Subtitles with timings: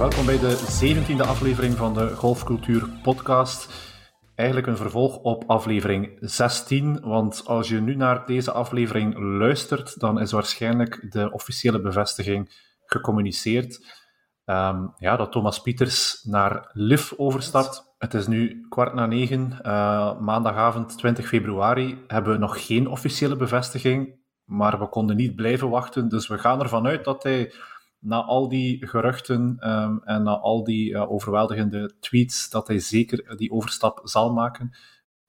[0.00, 0.56] Welkom bij de
[1.16, 3.72] 17e aflevering van de Golfcultuur Podcast.
[4.34, 10.20] Eigenlijk een vervolg op aflevering 16, want als je nu naar deze aflevering luistert, dan
[10.20, 12.50] is waarschijnlijk de officiële bevestiging
[12.84, 13.86] gecommuniceerd
[14.44, 17.94] um, ja, dat Thomas Pieters naar LIV overstapt.
[17.98, 22.04] Het is nu kwart na negen, uh, maandagavond 20 februari.
[22.06, 24.14] Hebben we nog geen officiële bevestiging,
[24.44, 26.08] maar we konden niet blijven wachten.
[26.08, 27.52] Dus we gaan ervan uit dat hij
[28.00, 33.36] na al die geruchten um, en na al die uh, overweldigende tweets, dat hij zeker
[33.36, 34.70] die overstap zal maken.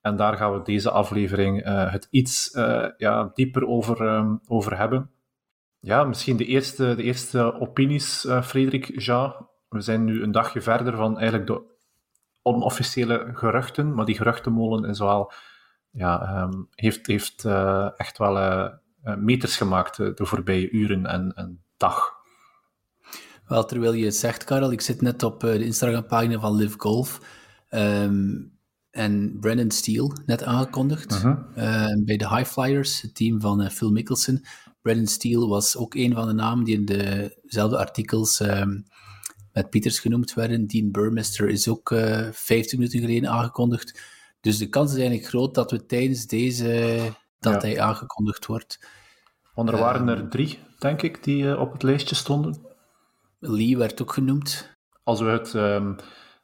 [0.02, 2.50] En daar gaan we deze aflevering uh, het iets
[2.98, 5.12] ja, dieper over, um, over hebben.
[5.80, 9.50] Ja, misschien de eerste, de eerste opinies, Frederik Ja.
[9.70, 11.64] We zijn nu een dagje verder van eigenlijk de
[12.42, 15.32] onofficiële geruchten, maar die geruchtenmolen is wel,
[15.92, 17.46] ja, um, heeft, heeft
[17.96, 18.70] echt wel
[19.18, 22.21] meters gemaakt de voorbije uren en, en dag.
[23.52, 26.76] Wel, terwijl je het zegt, Karel, ik zit net op uh, de Instagram-pagina van Live
[26.78, 27.22] Golf.
[27.70, 28.60] Um,
[28.92, 31.38] en Brandon Steele, net aangekondigd, uh -huh.
[31.58, 34.46] uh, bij de High Flyers, het team van uh, Phil Mickelson.
[34.82, 38.84] Brandon Steele was ook een van de namen die in dezelfde artikels um,
[39.54, 40.68] met Pieters genoemd werden.
[40.68, 41.94] Dean Burmester is ook
[42.32, 44.00] 15 minuten geleden aangekondigd.
[44.42, 47.00] Dus de kans is eigenlijk groot dat we tijdens deze,
[47.40, 47.68] dat ja.
[47.68, 48.88] hij aangekondigd wordt.
[49.54, 52.70] Want er waren er drie, denk ik, die op het lijstje stonden.
[53.42, 54.78] Lee werd ook genoemd.
[55.04, 55.96] Als we het um,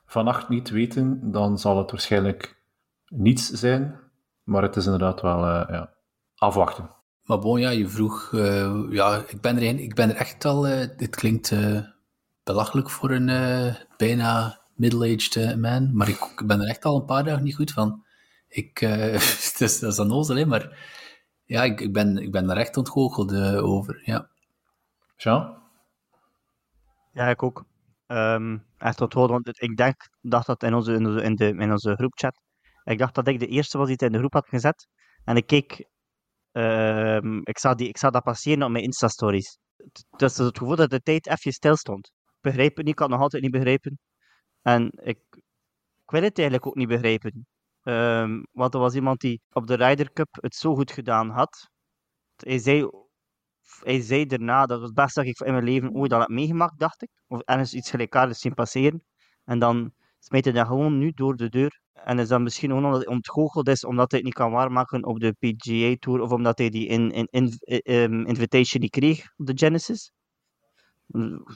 [0.06, 2.62] vannacht niet weten, dan zal het waarschijnlijk
[3.08, 4.00] niets zijn.
[4.44, 5.94] Maar het is inderdaad wel uh, ja,
[6.36, 6.90] afwachten.
[7.24, 8.32] Maar bon, ja, je vroeg...
[8.32, 10.68] Uh, ja, ik ben, er, ik ben er echt al...
[10.68, 11.54] Uh, dit klinkt
[12.44, 15.96] belachelijk voor een bijna middle-aged man.
[15.96, 18.04] Maar ik, ik, ben er echt al een paar dagen niet goed van.
[18.48, 18.80] Ik,
[19.48, 20.96] het is, dat is dan nozel, maar...
[21.46, 24.30] Ja, ik, ik, ben, ik ben er echt ontgoocheld over, ja.
[25.18, 25.57] Jean?
[27.18, 27.66] Ja, ik ook.
[28.78, 32.40] Echt tot horen, want ik denk, dacht dat in onze, in de, in onze groepchat,
[32.84, 34.88] ik dacht dat ik de eerste was die het in de groep had gezet.
[35.24, 35.88] En ik keek,
[36.52, 39.58] um, ik, zag die, ik zag dat passeren op mijn Insta-stories.
[40.18, 42.12] Dus het gevoel dat de tijd even stil stond.
[42.42, 44.00] Ik niet, ik had nog altijd niet begrepen.
[44.62, 45.20] En ik,
[46.04, 47.48] ik wil het eigenlijk ook niet begrijpen.
[47.84, 51.70] Um, want er was iemand die op de Ryder Cup het zo goed gedaan had.
[52.36, 52.90] Hij zei
[53.84, 56.30] hij zei daarna, dat was het beste dat ik in mijn leven ooit al heb
[56.30, 57.10] meegemaakt, dacht ik.
[57.28, 59.04] Of ergens iets gelijkaardigs zien passeren.
[59.46, 61.80] En dan smijt hij dat gewoon nu door de deur.
[61.94, 65.06] En is dat misschien gewoon omdat hij ontgoocheld is, omdat hij het niet kan waarmaken
[65.06, 67.54] op de PGA Tour, of omdat hij die in, in, in,
[67.94, 70.12] um, invitation niet kreeg op de Genesis.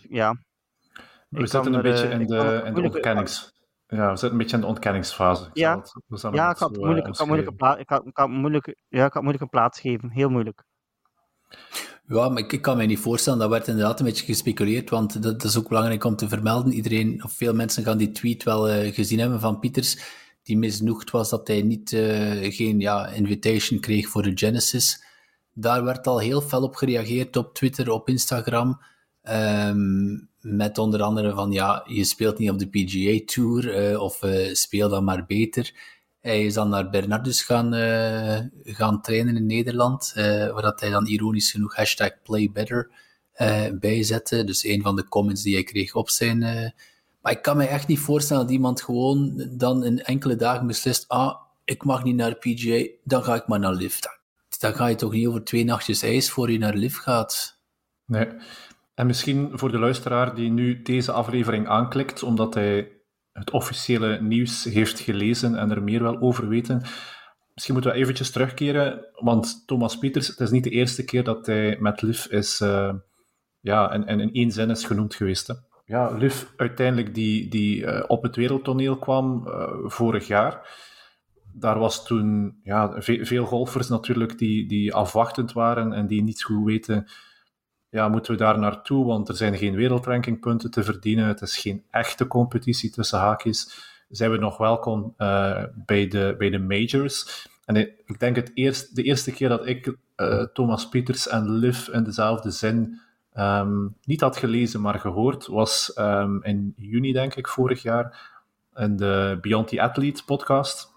[0.10, 0.36] Ja.
[1.30, 3.60] We zitten een beetje in de, in de ontkennings...
[3.88, 5.50] Ja, we zitten een beetje in de ontkenningsfase.
[5.54, 5.78] Ja,
[6.08, 7.08] het, ja ik, had moeilijk,
[7.50, 10.10] ik, plaats, ik, had moeilijk, ja, ik had moeilijke plaats geven.
[10.10, 10.64] Heel moeilijk.
[12.12, 13.40] Ja, maar ik, kan me niet voorstellen.
[13.40, 16.74] Dat werd inderdaad een beetje gespeculeerd, want dat, is ook belangrijk om te vermelden.
[16.74, 19.98] Iedereen, of veel mensen gaan die tweet wel uh, gezien hebben van Pieters,
[20.44, 25.04] die misnoegd was dat hij niet, uh, geen ja, invitation kreeg voor de Genesis.
[25.54, 28.82] Daar werd al heel fel op gereageerd op Twitter, op Instagram.
[29.24, 34.20] Um, met onder andere van, ja, je speelt niet op de PGA Tour, uh, of
[34.52, 35.74] speel dan maar beter.
[36.22, 40.24] Hij is dan naar Bernardus gaan, uh, gaan trainen in Nederland, uh,
[40.54, 42.92] waar hij dan ironisch genoeg hashtag playbetter
[43.36, 44.44] uh, eh, bijzette.
[44.44, 46.40] Dus een van de comments die hij kreeg op zijn...
[47.22, 51.08] maar ik kan me echt niet voorstellen dat iemand gewoon dan in enkele dagen beslist
[51.08, 54.00] ah, ik mag niet naar PGA, dan ga ik maar naar LIV.
[54.60, 57.60] Dan ga je toch niet over twee nachtjes ijs voor je naar LIV gaat?
[58.06, 58.28] Nee.
[58.94, 62.92] En misschien voor de luisteraar die nu deze aflevering aanklikt, omdat hij
[63.34, 66.82] het officiële nieuws heeft gelezen en er meer wel over weten.
[67.54, 71.46] Misschien moeten we eventjes terugkeren, want Thomas Pieters, het is niet de eerste keer dat
[71.46, 72.94] hij met Liv is, uh,
[73.60, 75.48] ja, en, en in één zin is genoemd geweest.
[75.48, 75.54] Hè.
[75.86, 80.80] Ja, Liv uiteindelijk die, die uh, op het wereldtoneel kwam uh, vorig jaar.
[81.54, 86.44] Daar was toen ja, ve veel golfers natuurlijk die, die afwachtend waren en die niet
[86.44, 87.08] goed weten
[87.92, 89.06] ja, moeten we daar naartoe?
[89.06, 91.26] Want er zijn geen wereldrankingpunten te verdienen.
[91.26, 93.90] Het is geen echte competitie tussen haakjes.
[94.10, 97.48] Zijn we nog welkom uh, bij, de, bij de majors?
[97.66, 101.88] En ik denk het eerst, de eerste keer dat ik uh, Thomas Pieters en Liv
[101.88, 103.00] in dezelfde zin
[103.34, 108.32] um, niet had gelezen, maar gehoord, was um, in juni, denk ik, vorig jaar,
[108.76, 110.92] in de Beyond the Athlete podcast.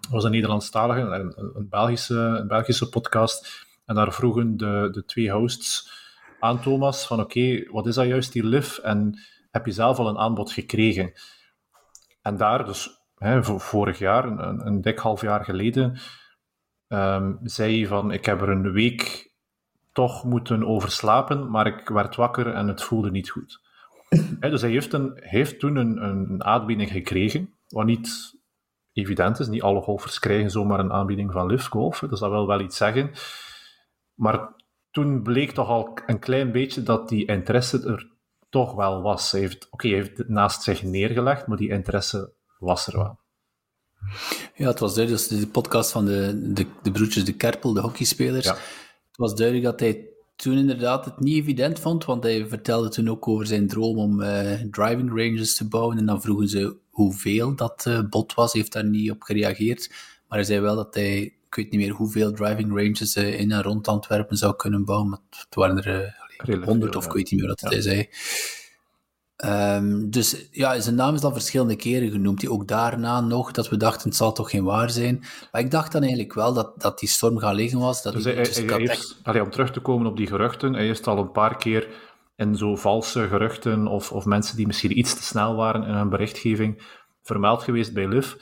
[0.00, 3.66] Dat was een Nederlandstalige, een, een, Belgische, een Belgische podcast.
[3.86, 6.00] En daar vroegen de, de twee hosts
[6.42, 8.78] aan Thomas van oké, wat is dat juist, die LIF?
[8.78, 9.18] En
[9.50, 11.12] heb je zelf al een aanbod gekregen?
[12.22, 15.98] En daar, dus hè, vorig jaar, een, een dik half jaar geleden,
[16.88, 19.32] um, zei hij van ik heb er een week
[19.92, 23.60] toch moeten overslapen, maar ik werd wakker en het voelde niet goed.
[24.40, 28.38] dus hij heeft, een, heeft toen een, een aanbieding gekregen, wat niet
[28.92, 29.48] evident is.
[29.48, 32.76] Niet alle golfers krijgen zomaar een aanbieding van Liv Golf, dus dat wil wel iets
[32.76, 33.10] zeggen.
[34.14, 34.60] Maar
[34.92, 38.10] toen bleek toch al een klein beetje dat die interesse er
[38.48, 39.30] toch wel was.
[39.30, 43.20] Hij heeft, oké, hij heeft het naast zich neergelegd, maar die interesse was er wel.
[44.54, 48.46] Ja, het was duidelijk, de podcast van de, de, de broertjes De Kerpel, de hockeyspelers.
[48.46, 48.52] Ja.
[48.52, 50.06] Het was duidelijk dat hij
[50.36, 54.20] toen inderdaad het niet evident vond, want hij vertelde toen ook over zijn droom om
[54.20, 55.98] uh, driving ranges te bouwen.
[55.98, 58.52] En dan vroegen ze hoeveel dat uh, bot was.
[58.52, 59.88] Hij heeft daar niet op gereageerd.
[60.28, 63.50] Maar hij zei wel dat hij, ik weet niet meer hoeveel driving ranges uh, in
[63.50, 65.08] en rond Antwerpen zou kunnen bouwen.
[65.08, 66.14] Maar het waren er
[66.64, 68.08] honderd of ik weet niet meer wat hij zei.
[69.44, 72.40] Um, dus ja, zijn naam is dan verschillende keren genoemd.
[72.40, 75.24] Die ook daarna nog, dat we dachten, het zal toch geen waar zijn.
[75.52, 78.02] Maar ik dacht dan eigenlijk wel dat, dat die storm gaan liggen was.
[78.02, 80.88] Dat dus hij, dus hij, heeft, allee, om terug te komen op die geruchten, hij
[80.88, 81.88] is al een paar keer
[82.36, 86.08] in zo valse geruchten of, of mensen die misschien iets te snel waren in hun
[86.08, 86.82] berichtgeving
[87.22, 88.34] vermeld geweest bij Liv.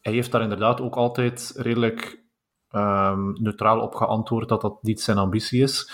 [0.00, 2.24] Hij heeft daar inderdaad ook altijd redelijk
[2.70, 5.92] um, neutraal op geantwoord dat dat niet zijn ambitie is.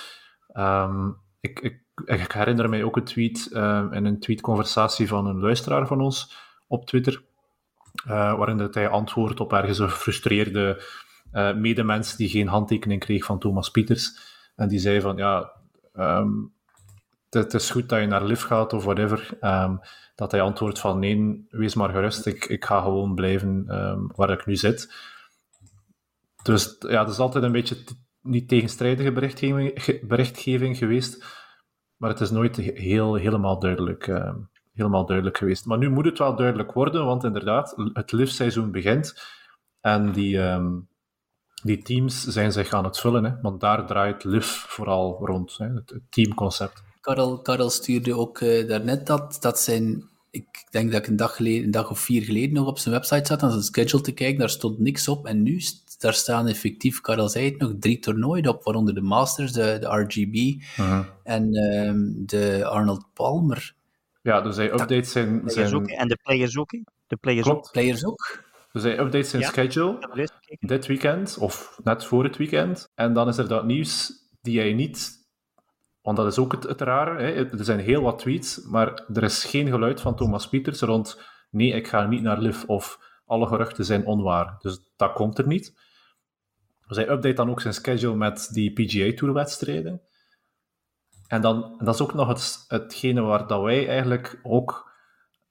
[0.55, 5.41] Um, ik, ik ik herinner mij ook een tweet uh, in een tweetconversatie van een
[5.41, 6.37] luisteraar van ons
[6.67, 7.25] op Twitter,
[8.07, 10.83] uh, waarin dat hij antwoordt op ergens een gefrustreerde
[11.33, 14.19] uh, medemens die geen handtekening kreeg van Thomas Pieters.
[14.57, 15.53] En die zei van, ja,
[15.93, 16.55] um,
[17.37, 19.39] het is goed dat je naar Liv gaat of whatever.
[19.41, 19.81] Um,
[20.15, 24.31] dat hij antwoordt van, nee, wees maar gerust, ik, ik ga gewoon blijven um, waar
[24.31, 24.95] ik nu zit.
[26.43, 27.77] Dus ja, het is altijd een beetje
[28.23, 29.13] niet tegenstrijdige
[30.03, 31.25] berichtgeving, geweest.
[31.97, 34.35] Maar het is nooit heel, helemaal, duidelijk, uh,
[34.75, 35.67] helemaal duidelijk geweest.
[35.67, 39.23] Maar nu moet het wel duidelijk worden, want inderdaad, het liftseizoen begint.
[39.81, 40.41] En die,
[41.63, 45.67] die teams zijn zich aan het vullen, hè, want daar draait LIF vooral rond, hè,
[45.67, 46.86] het, teamconcept.
[47.07, 51.37] Karel, Karel stuurde ook uh, daarnet dat, dat zijn ik denk dat ik een dag,
[51.37, 54.13] geleden, een dag of vier geleden nog op zijn website zat aan zijn schedule te
[54.13, 54.39] kijken.
[54.39, 55.27] Daar stond niks op.
[55.27, 55.61] En nu
[55.99, 59.87] daar staan effectief, Karel zei het nog, drie toernooien op, waaronder de Masters, de, de
[59.87, 61.03] RGB mhm.
[61.23, 63.75] en um, de Arnold Palmer.
[64.23, 65.43] Ja, dus hij update zijn...
[65.45, 65.75] zijn...
[65.75, 66.71] Ook, en de players ook,
[67.07, 67.71] De players ook.
[67.73, 68.45] Players ook.
[68.73, 70.29] Dus hij update zijn schedule
[70.61, 72.89] dit weekend, of net voor het weekend.
[72.95, 75.26] En dan is er dat nieuws die hij niet
[76.07, 77.23] want dat is ook het, het rare.
[77.23, 77.51] Hè.
[77.51, 81.73] Er zijn heel wat tweets, maar er is geen geluid van Thomas Pieters rond nee,
[81.73, 84.57] ik ga niet naar LIV of alle geruchten zijn onwaar.
[84.59, 85.75] Dus dat komt er niet.
[86.87, 90.01] Dus hij update dan ook zijn schedule met die PGA Tour wedstrijden.
[91.27, 94.93] En dan, dat is ook nog het, hetgene waar dat wij eigenlijk ook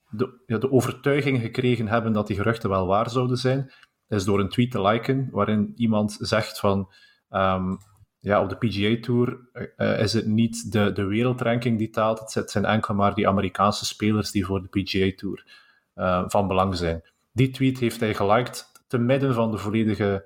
[0.09, 3.73] de, ja, de overtuiging gekregen hebben dat die geruchten wel waar zouden zijn,
[4.07, 6.93] is door een tweet te liken waarin iemand zegt van
[7.29, 7.77] um,
[8.25, 9.39] ja, op de PGA Tour
[9.77, 13.85] uh, is het niet de, de wereldranking die telt, het zijn enkel maar die Amerikaanse
[13.85, 15.45] spelers die voor de PGA Tour
[15.95, 17.01] uh, van belang zijn.
[17.31, 20.25] Die tweet heeft hij geliked te midden van de volledige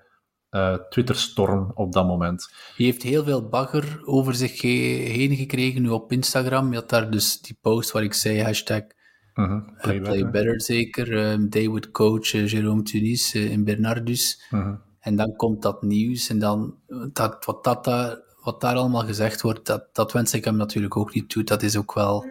[0.51, 2.49] uh, Twitter-storm op dat moment.
[2.75, 6.69] Hij heeft heel veel bagger over zich heen gekregen nu op Instagram.
[6.69, 8.81] Je had daar dus die post waar ik zei, hashtag
[9.35, 10.29] uh play, better.
[10.29, 10.61] better.
[10.61, 11.31] zeker.
[11.31, 14.47] Um, David coach Jérôme Tunis in Bernardus.
[14.51, 16.75] Uh en dan komt dat nieuws en dan,
[17.13, 17.85] dat, wat, dat,
[18.41, 21.43] wat daar allemaal gezegd wordt, dat, dat wens ik hem natuurlijk ook niet toe.
[21.43, 22.25] Dat is ook wel,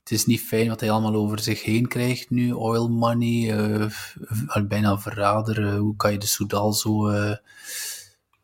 [0.00, 2.52] het is niet fijn wat hij allemaal over zich heen krijgt nu.
[2.52, 3.86] Oil money, uh,
[4.68, 5.76] bijna verrader.
[5.76, 7.36] hoe kan je de Soudal zo, uh,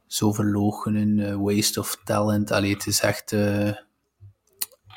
[0.06, 1.40] zo verloochenen?
[1.40, 2.50] waste of talent.
[2.50, 3.34] Allee, het is echt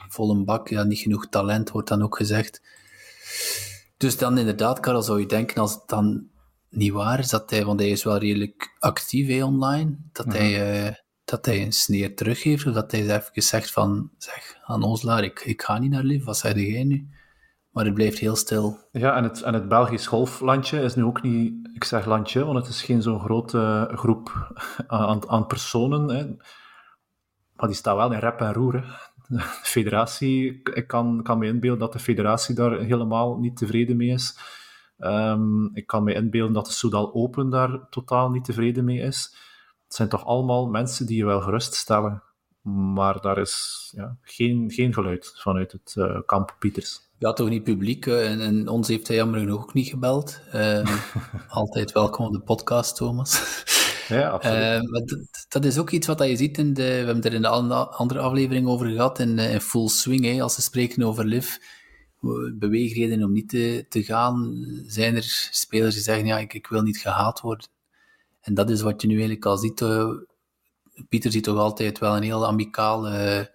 [0.10, 0.68] vol een bak.
[0.68, 2.62] Ja, niet genoeg talent wordt dan ook gezegd.
[3.98, 6.30] Dus dan inderdaad, Karel, zou je denken als het dan
[6.72, 10.36] niet waar is dat hij, want hij is wel redelijk actief online, dat, mhm.
[10.36, 14.84] hij, uh, dat hij een sneer teruggeeft, of dat hij even zegt van, zeg, aan
[14.84, 17.08] Oslaar, ik, ik ga niet naar Liv, wat zei jij nu?
[17.72, 18.78] Maar het blijft heel stil.
[18.92, 22.58] Ja, en het, en het Belgisch golflandje is nu ook niet, ik zeg landje, want
[22.58, 24.54] het is geen zo'n grote groep
[24.88, 26.10] aan, aan personen.
[26.10, 26.26] Hè.
[27.56, 29.10] Maar die staat wel in rep en roer.
[29.28, 34.10] De federatie, ik kan, kan me inbeelden dat de federatie daar helemaal niet tevreden mee
[34.10, 34.38] is.
[35.02, 39.36] Um, ik kan me inbeelden dat de Soudal Open daar totaal niet tevreden mee is.
[39.86, 42.24] Het zijn toch allemaal mensen die je wel geruststellen.
[42.94, 47.00] Maar daar is ja, geen, geen geluid vanuit het uh, kamp Pieters.
[47.18, 48.06] Ja, toch niet publiek.
[48.06, 50.42] en, en, ons heeft hij jammer genoeg ook niet gebeld.
[50.56, 50.86] Um,
[51.48, 53.64] altijd welkom op de podcast, Thomas.
[54.08, 54.84] Ja, absoluut.
[54.84, 56.84] Uh, dat, dat, is ook iets wat je ziet in de...
[56.84, 60.56] We hebben er in de andere aflevering over gehad, in, in Full Swing, hè, als
[60.56, 61.56] ze spreken over Liv
[62.54, 66.82] beweegreden om niet te, te gaan, zijn er spelers die zeggen, ja, ik, ik wil
[66.82, 67.68] niet gehaat worden.
[68.42, 69.82] En dat is wat je nu eigenlijk al ziet.
[69.82, 70.10] Uh,
[71.10, 73.52] Pieter ziet toch altijd wel een heel amicale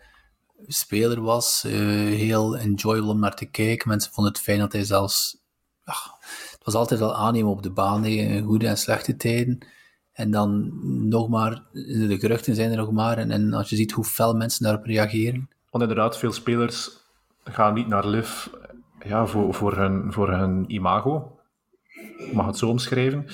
[0.67, 1.65] speler was.
[1.67, 1.73] Uh,
[2.17, 3.89] heel enjoyable om naar te kijken.
[3.89, 5.39] Mensen vonden het fijn dat hij zelfs...
[5.85, 9.67] het was altijd wel aannemen op de baan, in goede en slechte tijden.
[10.13, 10.73] En dan
[11.09, 13.19] nog maar, de geruchten zijn er nog maar.
[13.19, 15.49] En, en als je ziet hoe fel mensen daarop reageren.
[15.71, 17.05] Want inderdaad, veel spelers
[17.53, 18.47] gaan niet naar LIV
[18.99, 21.41] ja, voor, voor, hun, voor hun imago.
[22.19, 23.27] Ik mag het zo omschrijven.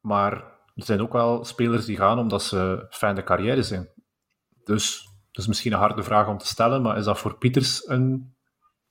[0.00, 0.32] Maar
[0.74, 3.88] er zijn ook wel spelers die gaan omdat ze fijne carrière zijn.
[4.64, 7.88] Dus dat is misschien een harde vraag om te stellen, maar is dat voor Pieters
[7.88, 8.34] een,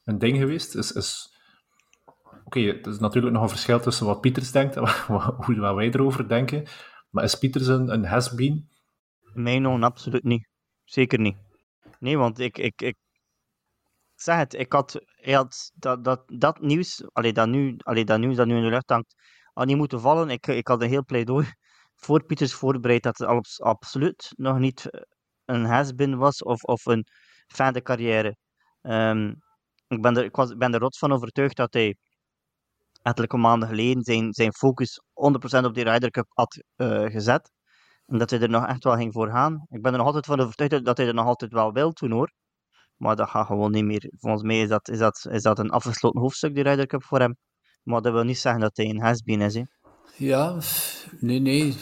[0.04, 0.76] een ding geweest?
[0.76, 1.38] Is, is...
[2.44, 4.88] Oké, er is natuurlijk nog een verschil tussen wat Pieters denkt en
[5.46, 6.64] hoe wij erover denken.
[7.10, 8.70] Maar is Pieters een, een has-been?
[9.34, 10.48] Nee, no, absoluut niet.
[10.84, 11.38] Zeker niet.
[12.00, 12.96] Nee, want ik, ik, ik
[14.24, 18.20] zeg het, ik had, ik had dat, dat, dat nieuws, allee, dat, nu, allee, dat
[18.20, 19.16] nieuws dat nu in de lucht hangt,
[19.54, 20.30] al niet moeten vallen.
[20.30, 21.46] Ik, ik had een heel pleidooi
[22.04, 24.90] voor Pieters voorbereid dat het absoluut nog niet
[25.46, 27.06] een has-been was of, of een
[27.48, 28.36] fijne carrière.
[28.82, 29.36] Um,
[29.88, 31.98] ik ben er, ik was, ben er rots van overtuigd dat hij
[33.02, 35.02] ettelijke maanden geleden zijn, zijn focus
[35.62, 37.52] 100% op die Ryder Cup had uh, gezet.
[38.06, 39.66] En dat hij er nog echt wel ging voor gaan.
[39.70, 42.12] Ik ben er nog altijd van overtuigd dat hij er nog altijd wel wil toen
[42.12, 42.32] hoor.
[42.98, 44.12] Maar dat gaat gewoon niet meer.
[44.18, 47.20] Volgens mij is dat, is dat, is dat een afgesloten hoofdstuk, die Ryder Cup voor
[47.20, 47.38] hem.
[47.84, 49.60] Maar dat wil niet zeggen dat hij een has-been is.
[50.16, 50.58] Ja,
[51.20, 51.76] nee, nee.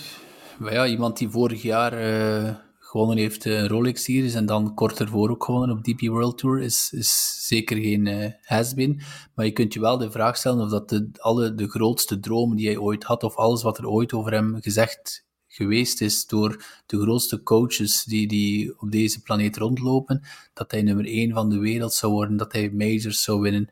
[0.59, 4.99] Maar ja, iemand die vorig jaar uh, gewonnen heeft een Rolex Series en dan kort
[4.99, 9.01] ervoor ook gewonnen op DP World Tour, is, is zeker geen uh, has-been.
[9.35, 12.57] Maar je kunt je wel de vraag stellen of dat de, alle de grootste dromen
[12.57, 16.65] die hij ooit had, of alles wat er ooit over hem gezegd geweest is door
[16.85, 20.21] de grootste coaches die, die op deze planeet rondlopen,
[20.53, 23.69] dat hij nummer 1 van de wereld zou worden, dat hij majors zou winnen.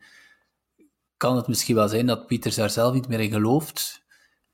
[1.16, 4.02] Kan het misschien wel zijn dat Pieters daar zelf niet meer in gelooft?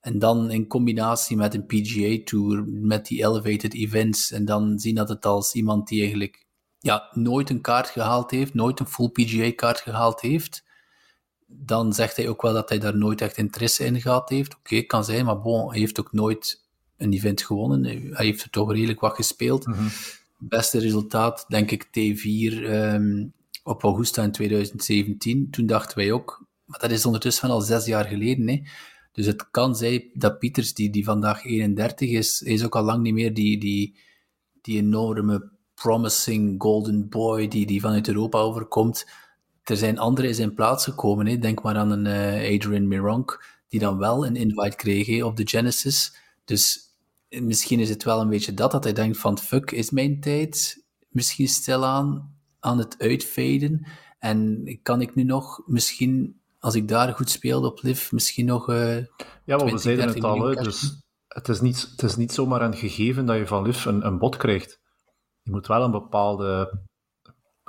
[0.01, 4.95] En dan in combinatie met een PGA Tour, met die elevated events, en dan zien
[4.95, 6.47] dat het als iemand die eigenlijk
[6.79, 10.65] ja, nooit een kaart gehaald heeft, nooit een full PGA-kaart gehaald heeft,
[11.47, 14.57] dan zegt hij ook wel dat hij daar nooit echt interesse in gehad heeft.
[14.57, 16.66] Oké, kan zijn, maar bon, hij heeft ook nooit
[16.97, 17.85] een event gewonnen.
[18.15, 19.67] Hij heeft er toch redelijk wat gespeeld.
[19.67, 19.89] Mm
[20.39, 25.51] Beste resultaat, denk ik, T4 um, op Augusta in 2017.
[25.51, 28.49] Toen dachten wij ook, maar dat is ondertussen al zes jaar geleden.
[28.49, 28.63] Hè.
[29.13, 33.03] Dus het kan zijn dat Pieters, die, die vandaag 31 is, is ook al lang
[33.03, 33.97] niet meer die, die,
[34.63, 39.07] die enorme promising golden boy die, die vanuit Europa overkomt.
[39.65, 41.27] Er zijn anderen in zijn plaats gekomen.
[41.27, 41.39] Hè.
[41.39, 45.49] Denk maar aan een uh, Adrian Mironk, die dan wel een invite kreeg op de
[45.49, 46.17] Genesis.
[46.45, 46.86] Dus
[47.41, 50.85] misschien is het wel een beetje dat, dat hij denkt van fuck, is mijn tijd
[51.09, 53.87] misschien stilaan aan het uitvaden
[54.19, 58.69] en kan ik nu nog misschien, als ik daar goed speelde op Liv, misschien nog
[58.69, 58.97] uh,
[59.45, 62.77] Ja, maar we zeiden het al, dus het is, niet, het is niet zomaar een
[62.77, 64.81] gegeven dat je van Liv een, een bot krijgt.
[65.43, 66.79] Je moet wel een bepaalde...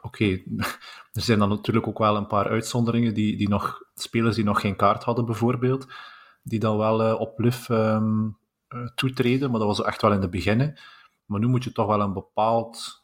[0.01, 0.25] Oké,
[1.11, 4.61] er zijn dan natuurlijk ook wel een paar uitzonderingen, die, die nog, spelers die nog
[4.61, 5.87] geen kaart hadden bijvoorbeeld,
[6.43, 8.33] die dan wel uh, op Liv um, uh,
[8.95, 10.79] toetreden, maar dat was echt wel in de beginnen.
[11.25, 13.03] Maar nu moet je toch wel een bepaald,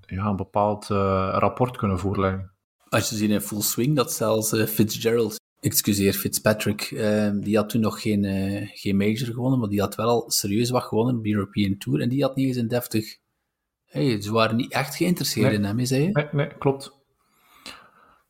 [0.00, 0.98] ja, een bepaald uh,
[1.38, 2.52] rapport kunnen voorleggen.
[2.88, 6.88] Als je ziet in full swing dat zelfs uh, Fitzgerald, excuseer, Fitzpatrick,
[7.34, 8.24] die had toen nog geen,
[8.74, 12.08] geen major gewonnen, maar die had wel al serieus wat gewonnen, de European Tour, en
[12.08, 13.18] die had niet eens een deftig...
[13.84, 15.56] Hey, ze waren niet echt geïnteresseerd nee.
[15.56, 16.10] in hem, zei je?
[16.12, 16.92] Nee, nee, klopt.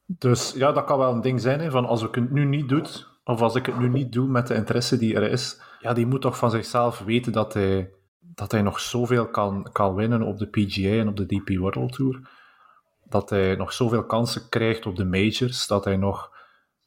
[0.06, 2.68] Dus ja, dat kan wel een ding zijn, hè, van als ik het nu niet
[2.68, 2.86] doe,
[3.24, 6.06] of als ik het nu niet doe met de interesse die er is, ja, die
[6.06, 10.38] moet toch van zichzelf weten dat hij, dat hij nog zoveel kan, kan winnen op
[10.38, 12.28] de PGA en op de DP World Tour.
[13.04, 16.30] Dat hij nog zoveel kansen krijgt op de majors, dat hij nog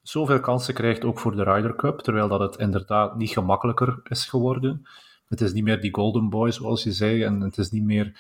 [0.02, 4.26] zoveel kansen krijgt ook voor de Ryder Cup, terwijl dat het inderdaad niet gemakkelijker is
[4.26, 4.88] geworden.
[5.28, 8.20] Het is niet meer die golden boy, zoals je zei, en het is niet meer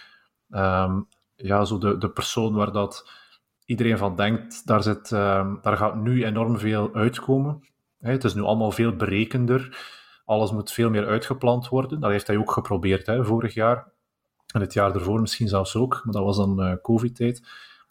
[0.50, 3.10] um, ja, zo de, de persoon waar dat
[3.65, 7.63] iedereen van denkt, daar, zit, um, daar gaat nu enorm veel uitkomen.
[8.12, 9.77] Het is nu allemaal veel berekender.
[10.25, 12.00] Alles moet veel meer uitgepland worden.
[12.00, 13.93] Dat heeft hij ook geprobeerd hè, vorig jaar.
[14.53, 17.41] En het jaar ervoor misschien zelfs ook, maar dat was dan uh, COVID-tijd.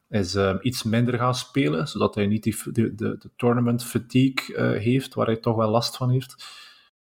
[0.09, 4.81] Is uh, iets minder gaan spelen, zodat hij niet die, de, de, tournament fatigue uh,
[4.83, 6.45] heeft, waar hij toch wel last van heeft.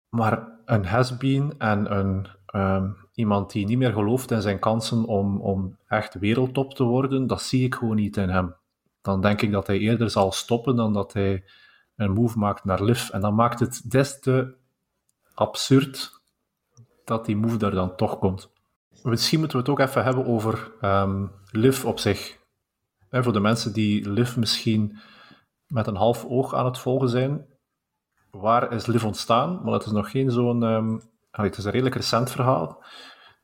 [0.09, 5.40] Maar een has-been en een, um, iemand die niet meer gelooft in zijn kansen om,
[5.40, 8.54] om echt wereldtop te worden, dat zie ik gewoon niet in hem.
[9.02, 11.45] Dan denk ik dat hij eerder zal stoppen dan dat hij
[12.02, 13.09] een move maakt naar Liv.
[13.09, 14.54] En dan maakt het des te
[15.35, 16.21] absurd
[17.04, 18.50] dat die move daar dan toch komt.
[19.02, 22.38] Misschien moeten we het ook even hebben over um, Liv op zich.
[23.11, 24.99] voor de mensen die Liv misschien
[25.66, 27.47] met een half oog aan het volgen zijn,
[28.30, 29.61] waar is Liv ontstaan?
[29.62, 30.62] Maar het is nog geen zo'n...
[30.62, 32.85] Um, het is een redelijk recent verhaal.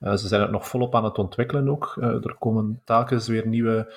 [0.00, 1.96] ze zijn het nog volop aan het ontwikkelen ook.
[2.00, 3.94] er komen telkens weer nieuwe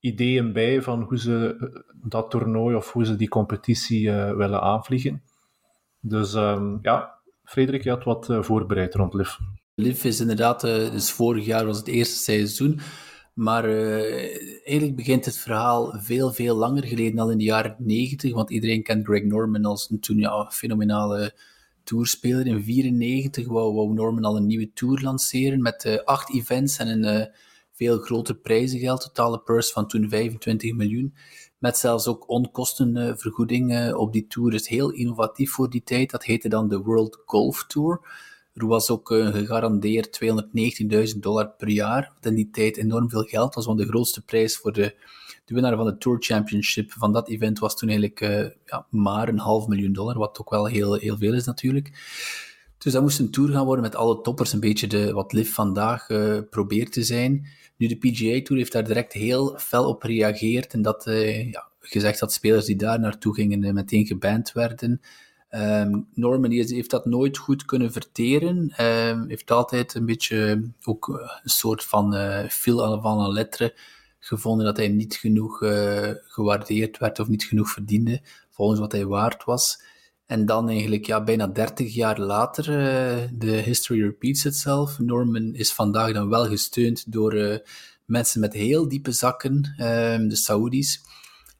[0.00, 1.56] ideeën bij van hoe ze
[2.02, 5.22] dat toernooi of hoe ze die competitie willen aanvliegen.
[6.00, 9.36] Dus um, ja, Frederik, je had wat voorbereid rond LIV.
[9.74, 12.80] LIV is inderdaad, dus vorig jaar was het eerste seizoen.
[13.34, 18.32] Maar eigenlijk begint het verhaal veel, veel langer geleden, al in de jaren 90.
[18.32, 21.34] Want iedereen kent Greg Norman als een toen ja, fenomenale
[21.84, 22.46] tourspeler.
[22.46, 27.30] In 1994 wou, wou, Norman al een nieuwe tour lanceren met acht events en een
[27.76, 29.00] veel groter prijzengeld.
[29.00, 31.14] Totale purse van toen 25 miljoen.
[31.58, 34.50] Met zelfs ook onkostenvergoeding op die tour.
[34.50, 36.10] Dus heel innovatief voor die tijd.
[36.10, 38.00] Dat heette dan de World Golf Tour.
[38.56, 40.20] Er was ook uh, gegarandeerd
[41.12, 44.24] 219.000 dollar per jaar, wat in die tijd enorm veel geld was, want de grootste
[44.24, 44.94] prijs voor de,
[45.44, 49.28] de winnaar van de Tour Championship van dat event was toen eigenlijk uh, ja, maar
[49.28, 51.90] een half miljoen dollar, wat ook wel heel, heel veel is natuurlijk.
[52.78, 55.52] Dus dat moest een tour gaan worden met alle toppers, een beetje de, wat Liv
[55.52, 57.46] vandaag uh, probeert te zijn.
[57.76, 61.04] Nu, de PGA Tour heeft daar direct heel fel op gereageerd en dat
[61.50, 65.00] ja, gezegd dat spelers die daar naartoe gingen meteen geband werden.
[65.50, 68.84] Um, Norman heeft dat nooit goed kunnen verteren.
[68.84, 72.14] Um, heeft altijd een beetje ook eh, een soort van
[72.48, 73.74] fil van een letter
[74.18, 75.58] gevonden dat hij niet genoeg
[76.26, 79.82] gewaardeerd werd of niet genoeg verdiende volgens wat hij waard was.
[80.26, 82.64] En dan eigenlijk ja, bijna 30 jaar later,
[83.38, 84.98] de history repeats itself.
[84.98, 87.62] Norman is vandaag dan wel gesteund door
[88.04, 91.02] mensen met heel diepe zakken, um, de Saoedi's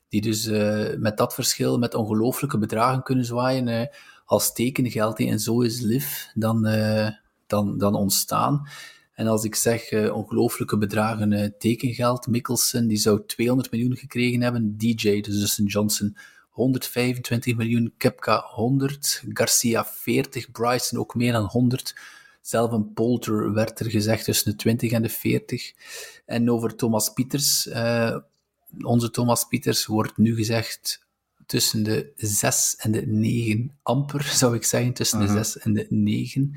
[0.08, 3.86] die dus uh, met dat verschil met ongelooflijke bedragen kunnen zwaaien uh,
[4.24, 5.18] als tekengeld.
[5.18, 7.08] En zo is Liv dan, uh,
[7.46, 8.68] dan, dan ontstaan.
[9.12, 15.20] En als ik zeg ongelooflijke bedragen tekengeld, Mickelson die zou 200 miljoen gekregen hebben, DJ,
[15.20, 16.16] dus Dustin Johnson
[16.56, 21.96] 125 miljoen, Kepka 100, Garcia 40, Bryson ook meer dan 100.
[22.40, 25.72] Zelf een Polter werd er gezegd tussen de 20 en de 40.
[26.26, 27.68] En over Thomas Pieters,
[28.84, 31.06] onze Thomas Pieters wordt nu gezegd
[31.46, 35.66] tussen de 6 en de 9 amper, zou ik zeggen, tussen de 6 mhm.
[35.66, 36.56] en de 9.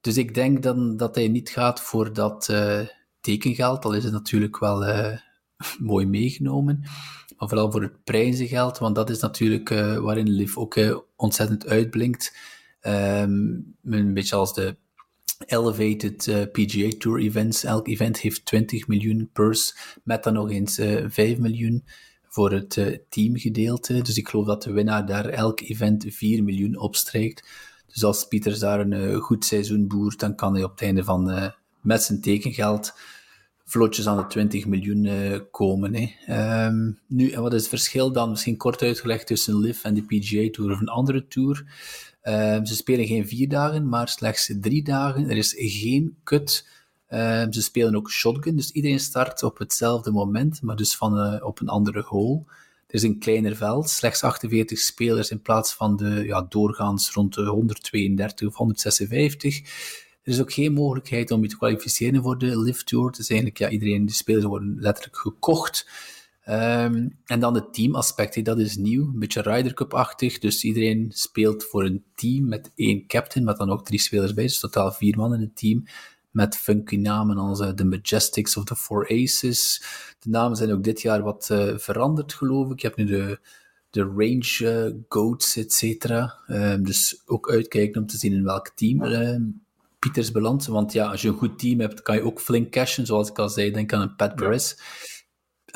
[0.00, 2.80] Dus ik denk dan dat hij niet gaat voor dat uh,
[3.20, 5.16] tekengeld, al is het natuurlijk wel uh,
[5.78, 6.84] mooi meegenomen,
[7.42, 12.36] maar vooral voor het prijzengeld, want dat is natuurlijk uh, waarin Liv ook ontzettend uitblinkt.
[12.82, 14.76] Um, een beetje als de
[15.46, 17.64] elevated uh, PGA Tour events.
[17.64, 19.74] Elk event heeft 20 miljoen purse,
[20.04, 21.84] met dan nog eens uh, eh, 5 miljoen
[22.28, 24.02] voor het teamgedeelte.
[24.02, 27.48] Dus ik geloof dat de winnaar daar elk event 4 miljoen opstrijkt.
[27.86, 31.52] Dus als Pieters daar een goed seizoen boert, dan kan hij op het einde van
[31.80, 32.92] met zijn tekengeld
[33.72, 35.08] vlotjes aan de 20 miljoen
[35.50, 35.94] komen.
[35.94, 36.66] Hè.
[36.66, 38.30] Um, nu, en wat is het verschil dan?
[38.30, 41.64] Misschien kort uitgelegd tussen LIV en de PGA Tour of een andere tour.
[42.22, 45.30] Ehm, ze spelen geen vier dagen, maar slechts drie dagen.
[45.30, 46.68] Er is geen cut.
[47.06, 51.44] Ehm, ze spelen ook shotgun, dus iedereen start op hetzelfde moment, maar dus van, uh,
[51.46, 52.42] op een andere hole.
[52.86, 57.34] Er is een kleiner veld, slechts 48 spelers in plaats van de ja, doorgaans rond
[57.34, 59.60] de 132 of 156.
[60.22, 63.10] Er is ook geen mogelijkheid om je te kwalificeren voor de Live Tour.
[63.10, 65.88] Dus eigenlijk, ja, iedereen, de spelers worden letterlijk gekocht.
[66.48, 70.38] Um, en dan het teamaspect, dat is nieuw, een beetje Ryder Cup-achtig.
[70.38, 74.44] Dus iedereen speelt voor een team met één captain, met dan ook drie spelers bij.
[74.44, 75.84] Dus totaal vier man in het team.
[76.30, 79.82] Met funky namen als uh, de Majestics of de Four Aces.
[80.18, 82.80] De namen zijn ook dit jaar wat uh, veranderd, geloof ik.
[82.80, 83.38] Je hebt nu de,
[83.90, 86.34] de Range uh, Goats, et cetera.
[86.48, 89.02] Um, dus ook uitkijken om te zien in welk team
[90.02, 90.66] Pieters belandt.
[90.66, 93.06] Want ja, als je een goed team hebt, kan je ook flink cashen.
[93.06, 94.74] Zoals ik al zei, denk aan een Pat Perez.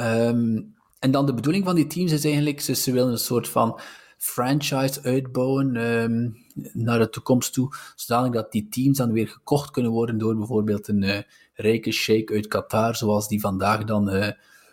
[0.00, 3.48] Um, en dan de bedoeling van die teams is eigenlijk, ze, ze willen een soort
[3.48, 3.80] van
[4.18, 6.36] franchise uitbouwen um,
[6.72, 10.88] naar de toekomst toe, zodanig dat die teams dan weer gekocht kunnen worden door bijvoorbeeld
[10.88, 11.18] een uh,
[11.54, 14.30] rijke sheik uit Qatar, zoals die vandaag dan uh,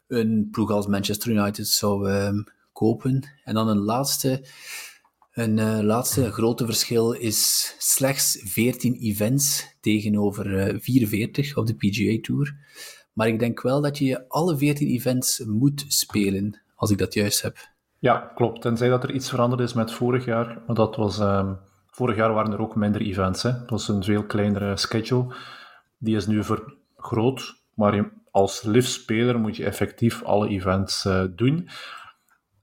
[0.07, 3.29] een ploeg als Manchester United zou um, kopen.
[3.43, 4.45] En dan een laatste,
[5.33, 12.55] een uh, laatste grote verschil is slechts 14 events tegenover 44 op de PGA Tour.
[13.13, 17.41] Maar ik denk wel dat je alle 14 events moet spelen, als ik dat juist
[17.41, 17.57] heb.
[17.99, 18.61] Ja, klopt.
[18.61, 20.61] Tenzij dat er iets veranderd is met vorig jaar.
[20.67, 23.43] Maar dat was, um, vorig jaar waren er ook minder events.
[23.43, 23.51] Hè.
[23.51, 25.35] Dat was een veel kleinere schedule.
[25.97, 27.61] Die is nu vergroot.
[27.73, 31.69] Maar als live-speler moet je effectief alle events uh, doen.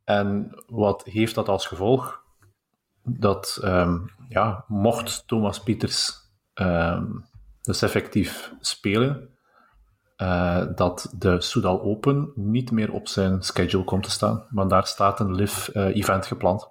[0.05, 2.20] En wat heeft dat als gevolg?
[3.05, 7.25] Dat, um, ja, mocht Thomas Pieters um,
[7.63, 9.29] dus effectief spelen,
[10.17, 14.45] uh, dat de Soudal Open niet meer op zijn schedule komt te staan.
[14.51, 16.69] Maar daar staat een live-event uh, gepland.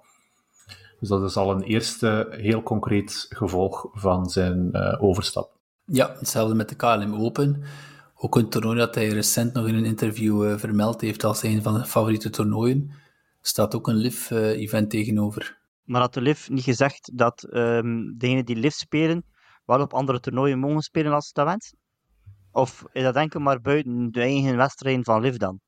[1.00, 5.52] Dus dat is al een eerste heel concreet gevolg van zijn uh, overstap.
[5.84, 7.62] Ja, hetzelfde met de KLM Open.
[8.14, 11.74] Ook een toernooi dat hij recent nog in een interview vermeld heeft als een van
[11.74, 12.90] zijn favoriete toernooien.
[13.40, 15.59] Staat ook een LIV-event tegenover.
[15.84, 19.24] Maar had de LIV niet gezegd dat um, degenen die LIV spelen
[19.64, 21.78] wel op andere toernooien mogen spelen als ze dat wensen?
[22.52, 25.60] Of is dat enkel maar buiten de eigen wedstrijden van LIV dan?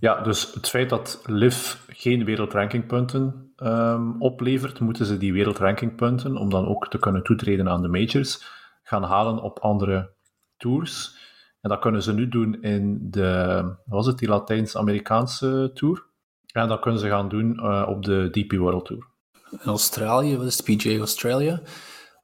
[0.00, 6.50] Ja, dus het feit dat LIV geen wereldrankingpunten um, oplevert, moeten ze die wereldrankingpunten, om
[6.50, 8.44] dan ook te kunnen toetreden aan de majors,
[8.82, 10.14] gaan halen op andere
[10.56, 11.16] tours.
[11.60, 16.06] En dat kunnen ze nu doen in de, was het, die Latijns-Amerikaanse tour.
[16.52, 19.06] En dat kunnen ze gaan doen uh, op de DP World Tour.
[19.50, 21.62] In Australië, wat is PGA Australia?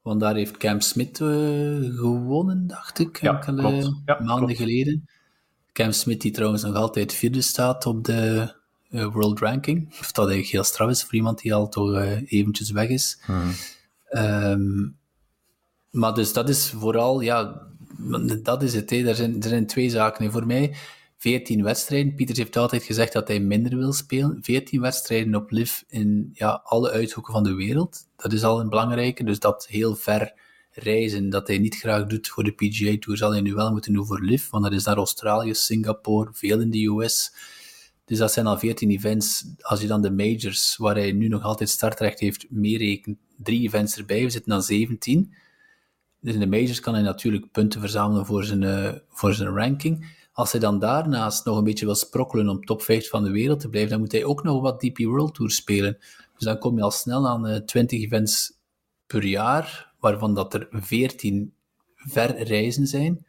[0.02, 1.28] Want daar heeft Cam Smith uh,
[1.98, 3.72] gewonnen, dacht ik, ja, enkele
[4.04, 4.56] ja, maanden klopt.
[4.56, 5.08] geleden.
[5.72, 8.54] Cam Smith, die trouwens nog altijd vierde staat op de
[8.90, 9.88] uh, World Ranking.
[9.90, 13.20] Of dat eigenlijk heel straf is voor iemand die al toch eventjes weg is.
[13.24, 13.50] Hmm.
[14.10, 14.96] Um,
[15.94, 17.62] maar dus dat is vooral, ja,
[18.42, 18.90] dat is het.
[18.90, 19.08] Hè.
[19.08, 20.30] Er, zijn, er zijn twee zaken hè.
[20.30, 20.74] voor mij.
[21.24, 22.14] 14 wedstrijden.
[22.14, 24.38] Pieters heeft altijd gezegd dat hij minder wil spelen.
[24.42, 28.08] 14 wedstrijden op LIV in ja, alle uithoeken van de wereld.
[28.16, 29.24] Dat is al een belangrijke.
[29.24, 30.34] Dus dat heel ver
[30.70, 33.92] reizen, dat hij niet graag doet voor de PGA Tour, zal hij nu wel moeten
[33.92, 34.50] doen voor LIV.
[34.50, 37.34] Want dat is naar Australië, Singapore, veel in de US.
[38.04, 39.44] Dus dat zijn al 14 events.
[39.60, 43.96] Als je dan de majors, waar hij nu nog altijd startrecht heeft, meerekent, drie events
[43.96, 45.34] erbij, we zitten dan 17.
[46.20, 50.22] Dus in de majors kan hij natuurlijk punten verzamelen voor zijn, uh, voor zijn ranking.
[50.34, 53.60] Als hij dan daarnaast nog een beetje wil sprokkelen om top 5 van de wereld
[53.60, 55.96] te blijven, dan moet hij ook nog wat DP World Tour spelen.
[56.34, 58.58] Dus dan kom je al snel aan uh, 20 events
[59.06, 61.54] per jaar, waarvan dat er 14
[61.94, 63.26] ver reizen zijn.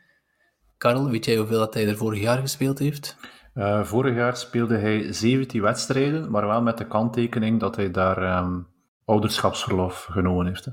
[0.78, 3.18] Karel, weet jij hoeveel dat hij er vorig jaar gespeeld heeft?
[3.54, 8.44] Uh, vorig jaar speelde hij 17 wedstrijden, maar wel met de kanttekening dat hij daar
[8.44, 8.68] um,
[9.06, 10.65] ouderschapsverlof genomen heeft.
[10.65, 10.72] Hè.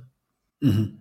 [0.59, 1.01] Mm -hmm.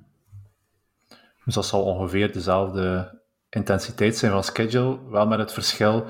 [1.45, 3.20] Dus dat zal ongeveer dezelfde
[3.55, 6.05] intensiteit zijn van schedule, wel met het verschil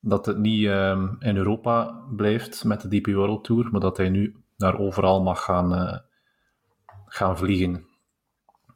[0.00, 4.08] dat het niet um, in Europa blijft met de DP World Tour, maar dat hij
[4.08, 5.98] nu naar overal mag gaan, uh,
[7.06, 7.86] gaan vliegen.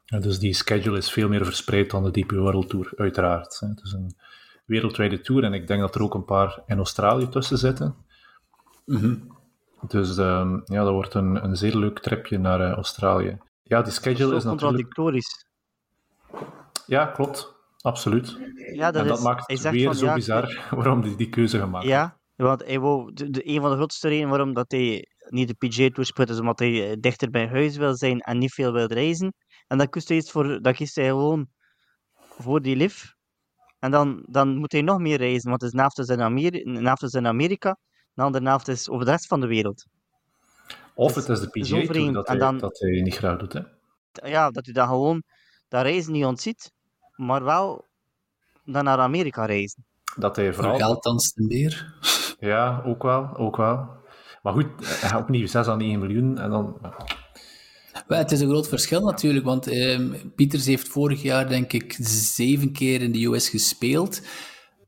[0.07, 3.61] En dus die schedule is veel meer verspreid dan de DP World Tour, uiteraard.
[3.61, 4.17] Het is een
[4.65, 7.95] wereldwijde tour en ik denk dat er ook een paar in Australië tussen zitten.
[8.85, 9.37] Mm -hmm.
[9.89, 13.39] Dus um, ja, dat wordt een, een zeer leuk tripje naar uh, Australië.
[13.63, 14.61] Ja, die schedule is, is natuurlijk...
[14.61, 15.47] contradictorisch.
[16.87, 17.58] Ja, klopt.
[17.81, 18.39] Absoluut.
[18.73, 21.29] Ja, dat en dat is, maakt het weer van, zo ja, bizar waarom hij die
[21.29, 21.97] keuze gemaakt heeft.
[21.97, 25.49] Ja, want hij wou, de, de, een van de grootste redenen waarom dat hij niet
[25.49, 28.73] de PGA Tour speelt, is omdat hij dichter bij huis wil zijn en niet veel
[28.73, 29.35] wil reizen.
[29.67, 31.49] En dan kiest hij, voor, dan kiest hij gewoon
[32.19, 33.05] voor die liv.
[33.79, 36.63] En dan, dan moet hij nog meer reizen, want de is in, Ameri
[37.01, 37.79] is in Amerika,
[38.15, 39.87] de andere helft is over de rest van de wereld.
[40.95, 43.61] Of het is de PGA Tour dat, hij, dan, dat hij niet graag doet, hè?
[44.29, 45.23] Ja, dat hij dan gewoon
[45.69, 46.73] dat reizen niet ontziet,
[47.19, 47.85] maar wel
[48.65, 49.85] dan naar Amerika reizen.
[50.17, 50.71] Dat hij vooral...
[50.71, 51.95] Voor geld dan meer.
[52.39, 53.89] Ja, ook wel, ook wel.
[54.43, 54.67] Maar goed,
[55.17, 56.79] opnieuw 6 à 9 miljoen en dan...
[58.07, 61.97] Well, het is een groot verschil natuurlijk, want um, Pieters heeft vorig jaar denk ik
[62.01, 64.23] zeven keer in de US gespeeld.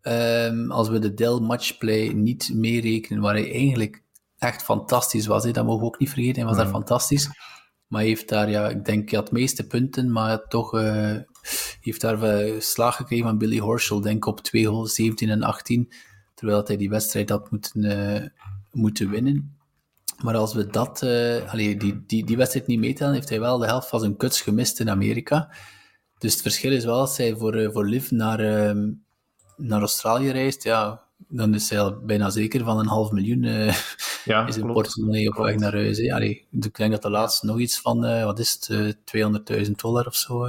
[0.02, 4.02] Um, als we de Dell Matchplay niet meerekenen, waar hij eigenlijk
[4.38, 6.62] echt fantastisch was, hè, dat mogen we ook niet vergeten, hij was mm.
[6.62, 7.26] daar fantastisch.
[7.86, 11.16] Maar hij heeft daar, ja, ik denk, hij had de meeste punten, maar toch uh,
[11.80, 15.42] heeft daar uh, slag gekregen van Billy Horschel, denk ik, op 2 holes, 17 en
[15.42, 15.92] 18,
[16.34, 18.26] terwijl hij die wedstrijd had moeten, uh,
[18.72, 19.58] moeten winnen.
[20.22, 23.58] Maar als we dat, uh, allee, die, die, die wedstrijd niet meetellen, heeft hij wel
[23.58, 25.52] de helft van zijn kuts gemist in Amerika.
[26.18, 28.92] Dus het verschil is wel, als hij voor, voor Liv naar, uh,
[29.56, 33.74] naar Australië reist, ja, dan is hij al bijna zeker van een half miljoen uh,
[34.24, 36.10] ja, is een portemonnee op weg naar huis.
[36.10, 38.68] Allee, ik denk dat de laatste nog iets van, uh, wat is het,
[39.12, 40.46] uh, 200.000 dollar of zo.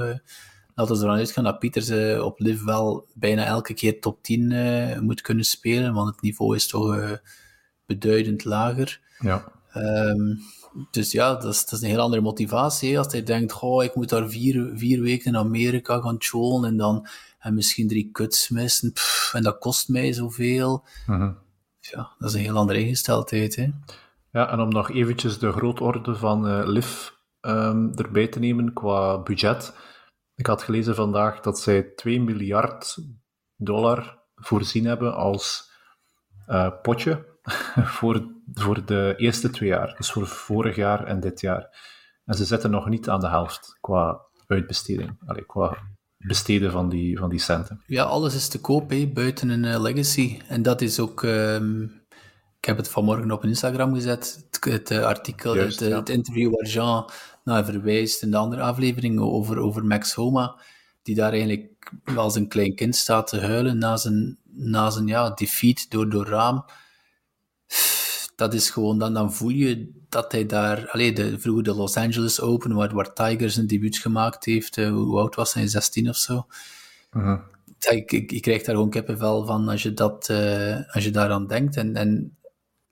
[0.74, 4.50] Laten we ervan uitgaan dat Pieters uh, op Liv wel bijna elke keer top 10
[4.50, 7.10] uh, moet kunnen spelen, want het niveau is toch uh,
[7.86, 9.00] beduidend lager.
[9.18, 9.52] Ja.
[9.76, 10.38] Um,
[10.90, 12.98] dus ja, dat is, dat is een heel andere motivatie.
[12.98, 16.76] Als hij denkt, goh, ik moet daar vier, vier weken in Amerika gaan chillen en
[16.76, 17.06] dan
[17.38, 20.84] en misschien drie kuts missen, pff, en dat kost mij zoveel.
[21.06, 21.38] -hmm.
[21.80, 23.56] Ja, dat is een heel andere ingesteldheid.
[23.56, 23.68] Hè?
[24.32, 27.08] Ja, en om nog eventjes de grootorde van LIV
[27.40, 29.74] um, erbij te nemen qua budget.
[30.42, 32.98] Ik had gelezen vandaag dat zij 2 miljard
[33.56, 35.70] dollar voorzien hebben als
[36.48, 37.26] uh, potje
[37.96, 39.94] voor, voor de eerste twee jaar.
[39.96, 41.68] Dus voor vorig jaar en dit jaar.
[42.24, 45.18] En ze zitten nog niet aan de helft qua uitbesteding.
[45.26, 45.76] Allee, qua
[46.16, 47.82] besteden van die, van die centen.
[47.86, 50.40] Ja, alles is te koop, buiten een uh, legacy.
[50.48, 51.22] En dat is ook...
[51.22, 52.00] Um,
[52.58, 55.96] ik heb het vanmorgen op Instagram gezet, het, het uh, artikel, Juist, het, ja.
[55.96, 57.10] het, interview waar Jean
[57.44, 60.60] naar verwijst in de andere aflevering over, over Max Homa.
[61.02, 65.30] die daar eigenlijk als een klein kind staat te huilen na zijn, na zijn ja,
[65.30, 66.64] defeat door, door Raam.
[68.36, 71.96] Dat is gewoon, dan, dan voel je dat hij daar, alleen de, vroeger de Los
[71.96, 76.08] Angeles Open, waar, waar Tiger zijn debuut gemaakt heeft, uh, hoe oud was hij, 16
[76.08, 76.46] of zo.
[77.10, 77.38] Mhm.
[77.90, 81.46] Ik, ik, ik, krijg daar gewoon kippenvel van als je, dat, uh, als je daaraan
[81.46, 81.76] denkt.
[81.76, 82.36] En, en,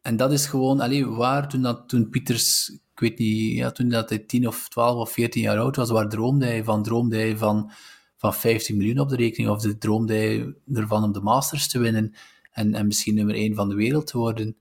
[0.03, 3.89] en dat is gewoon, alleen waar toen, dat, toen Pieters, ik weet niet, ja, toen
[3.89, 6.83] dat hij 10 of 12 of 14 jaar oud was, waar droomde hij van?
[6.83, 7.73] Droomde hij van
[8.21, 12.15] van 15 miljoen op de rekening, of droomde hij ervan om de Masters te winnen
[12.53, 14.57] en, en misschien nummer 1 van de wereld te worden.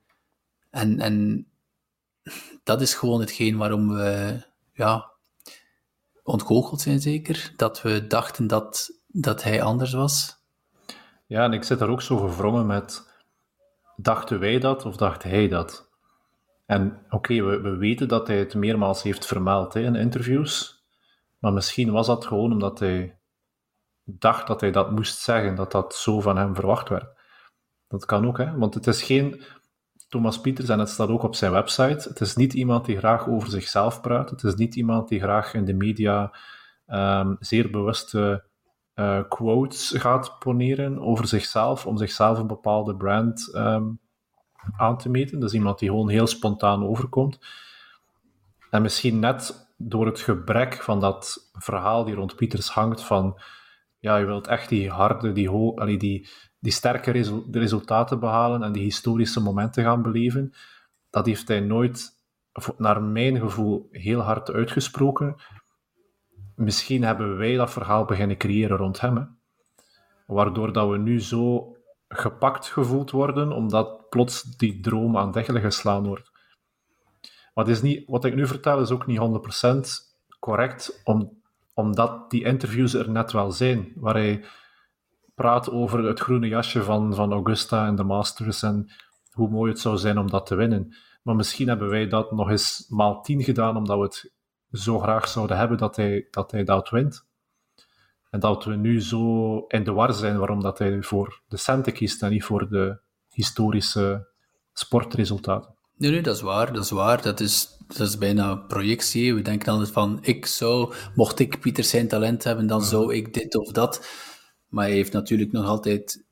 [0.70, 1.48] En, en
[2.64, 4.40] dat is gewoon hetgeen waarom we
[4.74, 5.12] ja,
[6.24, 7.54] ontgoocheld zijn, zeker.
[7.56, 10.38] Dat we dachten dat, dat hij anders was.
[11.28, 13.08] Ja, en ik zit daar ook zo gevrongen met:
[13.96, 15.89] dachten wij dat of dacht hij dat?
[16.70, 20.84] En oké, we, we weten dat hij het meermaals heeft vermeld hè, in interviews,
[21.40, 23.20] maar misschien was dat gewoon omdat hij
[24.04, 27.06] dacht dat hij dat moest zeggen, dat dat zo van hem verwacht werd.
[27.88, 28.58] Dat kan ook, hè?
[28.58, 29.44] want het is geen
[30.10, 33.28] Thomas Pieters, en het staat ook op zijn website, het is niet iemand die graag
[33.28, 36.36] over zichzelf praat, het is niet iemand die graag in de media
[36.88, 38.44] um, zeer bewuste
[38.96, 44.00] uh, quotes gaat poneren over zichzelf, om zichzelf een bepaalde brand um,
[44.78, 45.40] aan te meten.
[45.40, 47.40] Dat is iemand die gewoon heel spontaan overkomt.
[48.70, 53.40] En misschien net door het gebrek van dat verhaal die rond Pieters hangt van
[54.00, 56.28] ja, je wilt echt die harde, die, allee, die,
[56.60, 60.54] die sterke resu resultaten behalen en die historische momenten gaan beleven.
[61.10, 62.18] Dat heeft hij nooit,
[62.78, 65.36] naar mijn gevoel, heel hard uitgesproken.
[66.56, 69.38] Misschien hebben wij dat verhaal beginnen creëren rond hem.
[70.26, 71.76] Waardoor dat we nu zo
[72.10, 76.32] gepakt gevoeld worden, omdat plots die droom aan diggelen geslaan wordt.
[77.54, 81.42] Wat, is niet, wat ik nu vertel is ook niet 100% correct, om,
[81.74, 84.44] omdat die interviews er net wel zijn, waar hij
[85.36, 88.92] praat over het groene jasje van, van Augusta en de Masters en
[89.32, 90.96] hoe mooi het zou zijn om dat te winnen.
[91.24, 94.34] Maar misschien hebben wij dat nog eens maal tien gedaan, omdat we het
[94.72, 97.29] zo graag zouden hebben dat hij dat, hij dat wint.
[98.30, 101.94] En dat we nu zo in de war zijn waarom dat hij voor de centen
[101.94, 102.98] kiest en niet voor de
[103.30, 104.28] historische
[104.74, 105.76] sportresultaten.
[105.98, 106.74] Nee, nee, dat is waar.
[106.74, 107.22] Dat is waar.
[107.22, 109.36] Dat is, dat is bijna projectie.
[109.36, 113.34] We denken altijd van, ik zou, mocht ik Pieter zijn talent hebben, dan zou ik
[113.34, 114.08] dit of dat.
[114.68, 116.24] Maar hij heeft natuurlijk nog altijd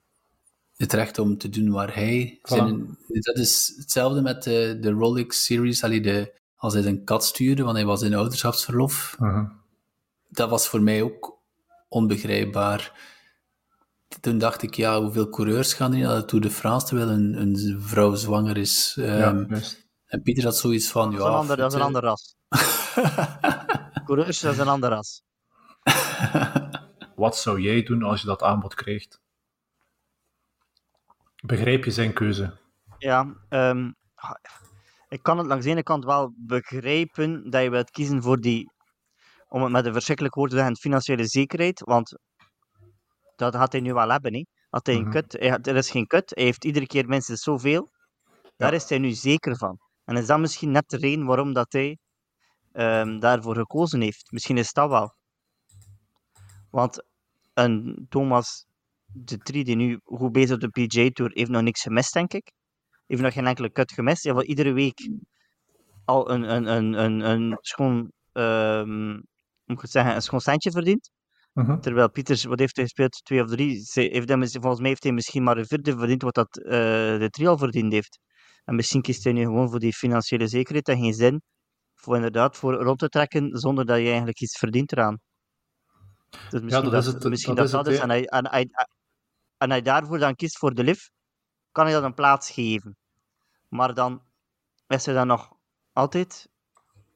[0.75, 2.39] het recht om te doen waar hij...
[2.43, 7.25] Zijn, dat is hetzelfde met de, de Rolex Series, allee, de, als hij zijn kat
[7.25, 9.17] stuurde, want hij was in ouderschapsverlof.
[9.21, 9.43] Uh
[10.29, 11.36] Dat was voor mij ook
[11.87, 12.99] onbegrijpbaar.
[14.19, 17.41] Toen dacht ik, ja, hoeveel coureurs gaan er naar de Tour de France terwijl een,
[17.41, 18.95] een vrouw zwanger is?
[18.99, 19.05] Um,
[19.55, 19.61] ja,
[20.05, 21.17] en Pieter had zoiets van, ja...
[21.17, 22.35] Dat is een ander, dat is een ander ras.
[24.05, 25.23] coureurs, dat is een ander ras.
[27.15, 29.21] Wat zou jij doen als je dat aanbod krijgt?
[31.45, 32.57] Begrijp je zijn keuze?
[32.97, 33.95] Ja, um,
[35.09, 38.71] ik kan het langs de ene kant wel begrijpen dat je wilt kiezen voor die,
[39.47, 41.79] om het met een verschrikkelijk woord te zeggen, financiële zekerheid.
[41.79, 42.17] Want
[43.35, 44.33] dat had hij nu wel hebben.
[44.33, 44.45] Hè.
[44.69, 45.21] Had hij een mm -hmm.
[45.21, 47.89] kut, hij had, er is geen kut, hij heeft iedere keer minstens zoveel.
[48.57, 49.79] Daar is hij nu zeker van.
[50.03, 51.97] En is dat misschien net de reden waarom dat hij
[52.73, 54.31] um, daarvoor gekozen heeft?
[54.31, 55.13] Misschien is dat wel.
[56.69, 57.03] Want
[57.53, 58.65] een Thomas
[59.05, 62.33] de Trie, die nu goed bezig op de PJ Tour, heeft nog niks gemist, denk
[62.33, 62.51] ik.
[63.07, 64.23] Heeft nog geen enkele kut gemist.
[64.23, 65.09] Hij heeft iedere week
[66.05, 69.27] al een, een, een, een, een schoon, um,
[69.67, 71.09] moet ik zeggen, een schoon centje verdiend.
[71.53, 71.79] Uh -huh.
[71.79, 73.23] Terwijl Pieters, wat heeft hij gespeeld?
[73.23, 73.69] Twee of drie.
[73.93, 76.71] Heeft hij, volgens mij heeft hij misschien maar een vierde verdiend wat dat, uh,
[77.19, 78.19] de Trie al verdiend heeft.
[78.63, 81.41] En misschien kiest hij nu gewoon voor die financiële zekerheid en geen zin
[81.95, 85.19] voor inderdaad voor rond te trekken zonder dat je eigenlijk iets verdient eraan.
[86.29, 87.99] Dus misschien ja, dat, dat, is het, misschien dat, dat, dat is.
[87.99, 88.69] En hij, en, hij,
[89.57, 91.11] en hij daarvoor dan kiest voor de lift,
[91.71, 92.97] kan hij dat een plaats geven.
[93.67, 94.21] Maar dan
[94.87, 95.53] is er dan nog
[95.93, 96.47] altijd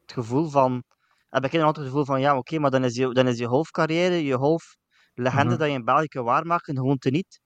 [0.02, 0.84] het gevoel van.
[1.32, 3.28] Heb ik dan altijd het gevoel van, ja, oké, okay, maar dan is, je, dan
[3.28, 5.58] is je hoofdcarrière, je hoofdlegende mm -hmm.
[5.58, 7.40] dat je in België kan waarmaken, gewoon te niet.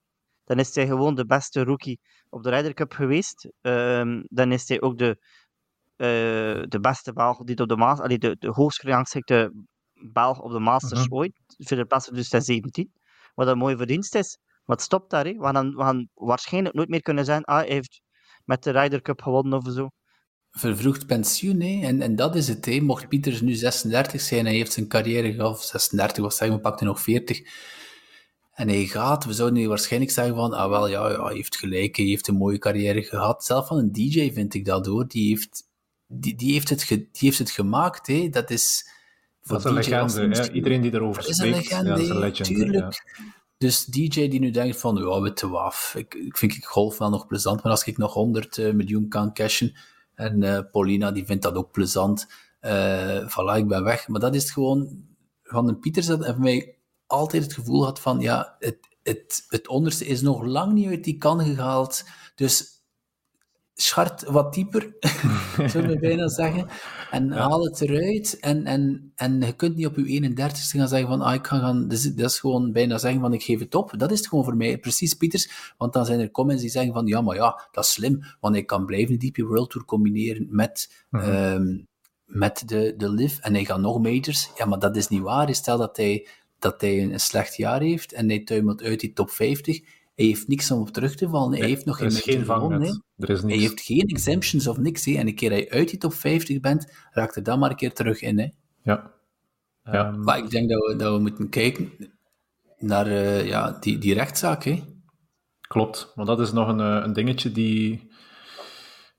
[0.44, 3.48] Dan is hij gewoon de beste rookie op de Ryder Cup geweest.
[3.60, 5.16] Um, dan is hij ook de,
[5.96, 9.52] uh, de beste Belg die op de, Maas, de, de hoogst gerangschikte
[10.12, 11.12] Belg op de Masters -huh.
[11.12, 11.40] ooit.
[11.56, 12.92] Voor de plaats dus 17.
[13.34, 14.38] Wat een mooie verdienst is.
[14.64, 15.24] Maar het stopt daar.
[15.24, 15.32] Hè.
[15.32, 17.44] We, gaan, we gaan waarschijnlijk nooit meer kunnen zijn.
[17.44, 18.02] Ah, hij heeft
[18.44, 19.88] met de Ryder Cup gewonnen of zo.
[20.58, 21.86] Vervroegd pensioen, hè?
[21.86, 22.64] En, en dat is het.
[22.64, 22.80] Hè?
[22.80, 26.62] Mocht Pieters nu 36 zijn en hij heeft zijn carrière gehad, 36 was zeggen, we
[26.62, 27.42] pakten nog 40.
[28.52, 31.56] En hij gaat, we zouden nu waarschijnlijk zeggen van, ah wel, ja, ja, hij heeft
[31.56, 33.44] gelijk, hij heeft een mooie carrière gehad.
[33.44, 35.62] Zelf van een DJ vind ik dat hoor, die heeft,
[36.06, 38.06] die, die heeft, het, ge, die heeft het gemaakt.
[38.06, 38.28] Hè?
[38.28, 38.94] Dat is
[39.46, 40.52] dat is een legende.
[40.52, 42.48] Iedereen die erover spreekt, is een legende, legend.
[42.48, 43.04] Tuurlijk.
[43.58, 46.98] Dus DJ die nu denkt van, ja, weet je waf, ik, ik vind ik golf
[46.98, 49.76] wel nog plezant, maar als ik nog 100 uh, miljoen kan cashen,
[50.16, 52.26] en uh, Paulina die vindt dat ook plezant,
[52.60, 54.08] uh, voilà, ik ben weg.
[54.08, 55.04] Maar dat is gewoon,
[55.42, 60.06] van een Pieters voor mij altijd het gevoel had van, ja, het, het, het onderste
[60.06, 62.75] is nog lang niet uit die kan gehaald, dus
[63.76, 64.94] schart wat dieper,
[65.72, 66.68] zullen we bijna zeggen.
[67.10, 68.38] En haal het eruit.
[68.40, 71.58] En, en, en je kunt niet op je 31ste gaan zeggen van, ah, ik ga
[71.58, 71.88] gaan...
[71.88, 73.92] Dat is, dat is gewoon bijna zeggen van, ik geef het op.
[73.96, 74.78] Dat is het gewoon voor mij.
[74.78, 75.74] Precies, Pieters.
[75.78, 78.22] Want dan zijn er comments die zeggen van, ja, maar ja, dat is slim.
[78.40, 81.04] Want ik kan blijven DP World Tour combineren met...
[81.10, 81.86] Mm
[82.26, 84.50] met de, de live en hij gaat nog majors.
[84.56, 85.54] Ja, maar dat is niet waar.
[85.54, 86.26] Stel dat hij,
[86.58, 89.80] dat hij een, slecht jaar heeft en hij tuimelt uit die top 50
[90.16, 91.58] hij heeft niks om op terug te vallen.
[91.58, 92.06] Hij heeft nog geen.
[92.06, 95.04] Er is Hij heeft geen exemptions of niks.
[95.04, 95.12] Hè.
[95.12, 97.76] En een keer dat je uit die top 50 bent, raakt er dan maar een
[97.76, 98.38] keer terug in.
[98.38, 98.48] Hè.
[98.82, 99.12] Ja.
[99.82, 100.08] ja.
[100.08, 101.92] Um, maar ik denk dat we, dat we moeten kijken
[102.78, 104.64] naar uh, ja, die, die rechtszaak.
[104.64, 104.82] Hè.
[105.60, 108.10] Klopt, want dat is nog een, eh, een dingetje die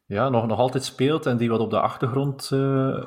[0.05, 3.03] ja, nog, nog altijd speelt en die wat op de achtergrond uh,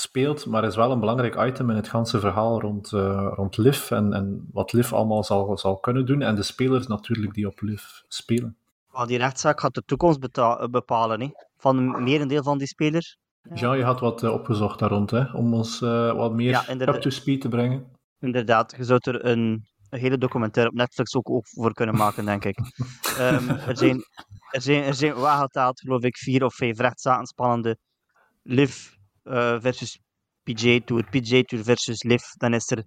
[0.00, 3.90] speelt, maar is wel een belangrijk item in het ganse verhaal rond, uh, rond LIV
[3.90, 7.60] en, en wat LIV allemaal zal, zal kunnen doen en de spelers natuurlijk die op
[7.60, 8.56] LIV spelen.
[9.06, 10.20] Die rechtszaak gaat de toekomst
[10.70, 11.30] bepalen hè?
[11.56, 13.18] van een merendeel van die spelers.
[13.54, 16.64] Ja, je had wat uh, opgezocht daar rond, hè, om ons uh, wat meer ja,
[16.68, 17.86] up to speed te brengen.
[18.20, 22.24] Inderdaad, je zou er een, een, hele documentaire op Netflix ook, ook voor kunnen maken,
[22.24, 22.58] denk ik.
[23.18, 24.04] um, er zijn,
[24.50, 25.14] er zijn, er zijn
[25.74, 27.76] geloof ik, vier of vijf rechtszaken spannende
[28.42, 28.98] LIV
[29.60, 29.98] versus
[30.42, 32.22] PJ Tour, PJ Tour versus Liv.
[32.38, 32.84] Dan is er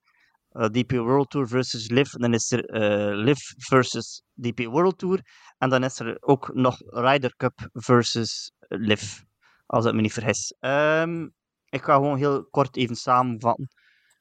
[0.53, 2.10] uh, DP World Tour versus Liv.
[2.10, 5.19] Dan is er uh, Liv versus DP World Tour.
[5.58, 9.21] En dan is er ook nog Ryder Cup versus Liv.
[9.65, 10.53] Als ik me niet vergis.
[10.60, 11.34] Um,
[11.69, 13.67] ik ga gewoon heel kort even samenvatten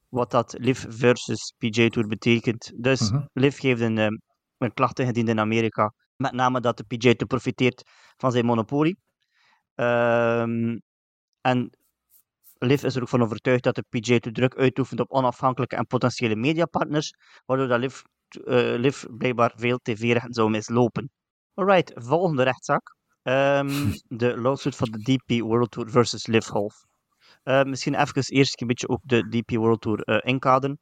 [0.08, 2.72] wat dat Liv versus PJ Tour betekent.
[2.76, 3.24] Dus uh -huh.
[3.32, 3.96] Liv heeft een,
[4.58, 5.94] een klacht ingediend in Amerika.
[6.16, 7.82] Met name dat de PJ Tour profiteert
[8.16, 8.98] van zijn monopolie.
[9.74, 10.82] Um,
[11.40, 11.70] en
[12.62, 15.86] Liv is er ook van overtuigd dat de PJ te druk uitoefent op onafhankelijke en
[15.86, 21.10] potentiële mediapartners, waardoor dat Liv, uh, Liv blijkbaar veel tv-rechten zou mislopen.
[21.54, 22.96] Alright, volgende rechtszaak.
[23.22, 23.68] Um,
[24.20, 26.84] de lawsuit van de DP World Tour versus Liv Golf.
[27.44, 30.78] Uh, misschien even eerst een beetje ook de DP World Tour uh, inkaderen.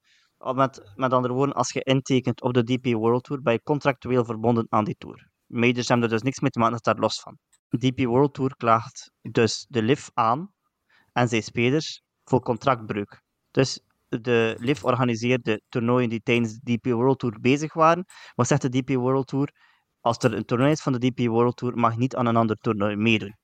[0.55, 4.25] Met, met andere woorden, als je intekent op de DP World Tour, ben je contractueel
[4.25, 5.29] verbonden aan die tour.
[5.47, 7.39] Majors hebben er dus niks mee te maken, dat is daar los van.
[7.69, 10.51] DP World Tour klaagt dus de Liv aan
[11.21, 13.23] en zijn spelers voor contractbreuk.
[13.51, 18.05] Dus de LIV organiseerde toernooien die tijdens de DP World Tour bezig waren.
[18.35, 19.53] Wat zegt de DP World Tour?
[20.01, 22.57] Als er een toernooi is van de DP World Tour, mag niet aan een ander
[22.57, 23.37] toernooi meedoen.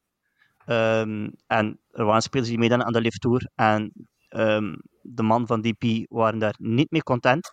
[0.67, 3.51] Um, en er waren spelers die meededen aan de LIV Tour.
[3.55, 3.93] En
[4.31, 7.51] um, de man van DP waren daar niet mee content.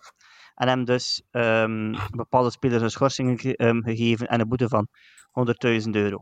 [0.54, 4.88] En hebben dus um, bepaalde spelers een schorsing ge gegeven en een boete van
[5.84, 6.18] 100.000 euro.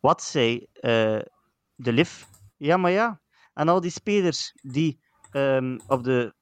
[0.00, 1.20] Wat zei uh,
[1.74, 2.22] de LIV?
[2.56, 3.20] Ja, maar ja,
[3.54, 4.98] en al die spelers die
[5.32, 6.34] um, op de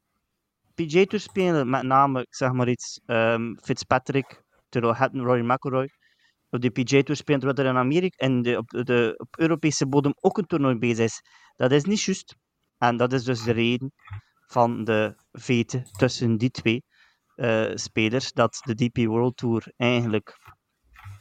[0.75, 5.91] PJ Tour spelen, met name, zeg maar iets, um, Fitzpatrick, Terrell Hatton, Rory McIlroy,
[6.51, 9.87] op de PJ Tour spelen, terwijl er in Amerika en de, op, de, op Europese
[9.87, 11.23] bodem ook een toernooi bezig is.
[11.57, 12.37] Dat is niet juist.
[12.79, 13.93] En dat is dus de reden
[14.47, 16.85] van de vete tussen die twee
[17.37, 20.39] uh, spelers, dat de DP World Tour eigenlijk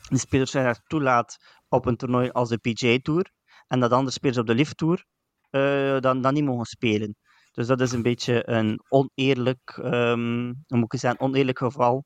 [0.09, 1.37] de spelers toelaat
[1.69, 3.31] op een toernooi als de PJ Tour,
[3.67, 5.05] en dat andere spelers op de Lift Tour
[5.51, 7.15] uh, dan, dan niet mogen spelen.
[7.51, 12.05] Dus dat is een beetje een oneerlijk, um, moet ik zeggen, oneerlijk geval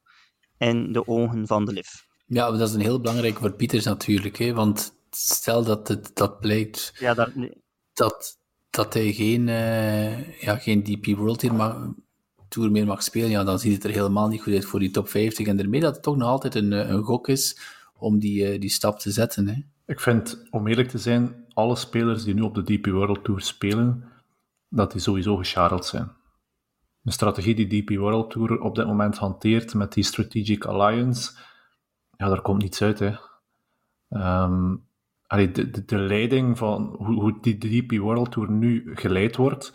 [0.58, 2.06] in de ogen van de LIF.
[2.26, 6.40] Ja, dat is een heel belangrijk voor Pieters natuurlijk, hè, want stel dat het dat
[6.40, 7.32] blijkt ja, dat,
[7.94, 8.38] dat,
[8.70, 11.88] dat hij geen, uh, ja, geen DP World Tour, mag,
[12.48, 14.92] Tour meer mag spelen, ja, dan ziet het er helemaal niet goed uit voor die
[14.92, 15.48] top 50.
[15.48, 17.60] En daarmee dat het toch nog altijd een, een gok is
[17.98, 19.48] om die, uh, die stap te zetten.
[19.48, 19.56] Hè.
[19.86, 23.42] Ik vind, om eerlijk te zijn, alle spelers die nu op de DP World Tour
[23.42, 24.04] spelen,
[24.70, 26.12] dat die sowieso gescharreld zijn.
[27.02, 31.32] De strategie die DP World Tour op dit moment hanteert met die Strategic Alliance,
[32.18, 33.00] ja, daar komt niets uit.
[33.00, 33.16] Hè.
[35.28, 35.52] Allee,
[35.86, 39.74] de, leiding van hoe, hoe die DP World Tour nu geleid wordt,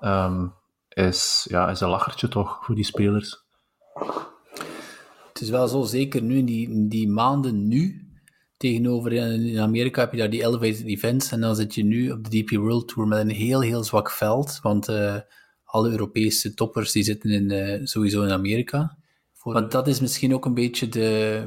[0.00, 0.54] um,
[0.88, 3.44] is, ja, is een lachertje toch voor die spelers.
[5.28, 8.03] Het is wel zo, zeker nu, in die, die maanden nu,
[8.64, 12.30] Tegenover in Amerika heb je daar die elevated events en dan zit je nu op
[12.30, 15.16] de DP World Tour met een heel, heel zwak veld, want uh,
[15.64, 18.96] alle Europese toppers die zitten in, uh, sowieso in Amerika.
[19.42, 21.42] Want dat is misschien ook een beetje de,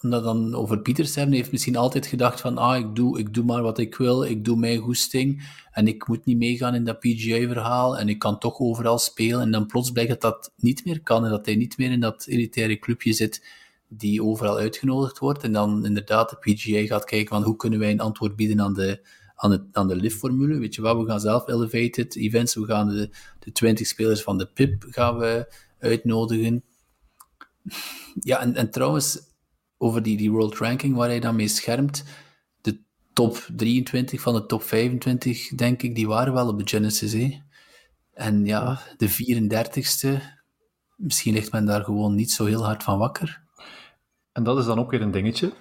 [0.00, 3.18] om dat dan over Pieters te hebben, heeft misschien altijd gedacht van, ah, ik doe,
[3.18, 6.74] ik doe maar wat ik wil, ik doe mijn goesting, en ik moet niet meegaan
[6.74, 10.52] in dat PGA-verhaal, en ik kan toch overal spelen, en dan plots blijkt dat dat
[10.56, 13.60] niet meer kan, en dat hij niet meer in dat elitaire clubje zit
[13.96, 17.90] die overal uitgenodigd wordt, en dan inderdaad de PGA gaat kijken van, hoe kunnen wij
[17.90, 21.20] een antwoord bieden aan de, aan de, aan de liftformule, weet je wat, we gaan
[21.20, 26.64] zelf elevated events, we gaan de, de 20 spelers van de PIP gaan we uitnodigen.
[28.20, 29.18] Ja, en, en trouwens,
[29.78, 32.04] over die, die world ranking waar hij dan mee schermt,
[32.60, 32.80] de
[33.12, 37.12] top 23 van de top 25, denk ik, die waren wel op de Genesis.
[37.12, 37.40] Hè?
[38.12, 40.22] En ja, de 34ste,
[40.96, 43.41] misschien ligt men daar gewoon niet zo heel hard van wakker.
[44.32, 45.52] En dat is dan ook weer een dingetje.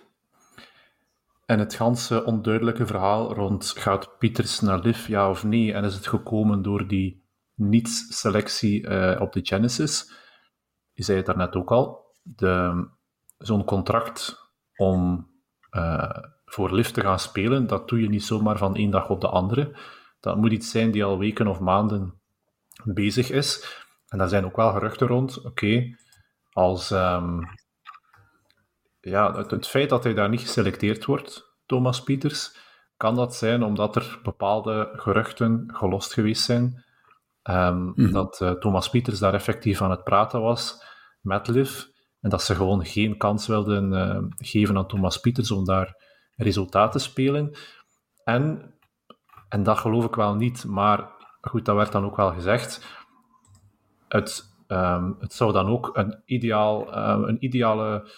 [1.46, 5.94] En het ganse onduidelijke verhaal rond gaat Pieters naar Liv, ja of nee, en is
[5.94, 7.24] het gekomen door die
[7.56, 10.12] niets-selectie uh, op de Genesis,
[10.94, 12.06] je zei het daarnet ook al,
[13.38, 15.30] zo'n contract om
[15.72, 16.10] uh,
[16.46, 19.30] voor Liv te gaan spelen, dat doe je niet zomaar van één dag op de
[19.30, 19.78] andere.
[20.20, 22.22] Dat moet iets zijn die al weken of maanden
[22.84, 23.80] bezig is.
[24.08, 25.42] En daar zijn ook wel geruchten rond.
[25.42, 25.96] Oké,
[26.52, 27.48] als um,
[29.02, 32.56] ja, het, het, feit dat hij daar niet geselecteerd wordt, Thomas Pieters,
[32.98, 36.84] kan dat zijn omdat er bepaalde geruchten gelost geweest zijn.
[37.44, 38.12] Um, mm.
[38.12, 40.84] Dat uh, Thomas Pieters daar effectief aan het praten was
[41.22, 41.84] met Liv.
[42.22, 45.96] En dat ze gewoon geen kans wilden uh, geven aan Thomas Pieters om daar
[46.36, 47.56] resultaten te spelen.
[48.24, 48.74] En,
[49.50, 52.86] en dat geloof ik wel niet, maar goed, dat werd dan ook wel gezegd.
[54.08, 58.10] Het, um, het zou dan ook een, ideaal, uh, een ideale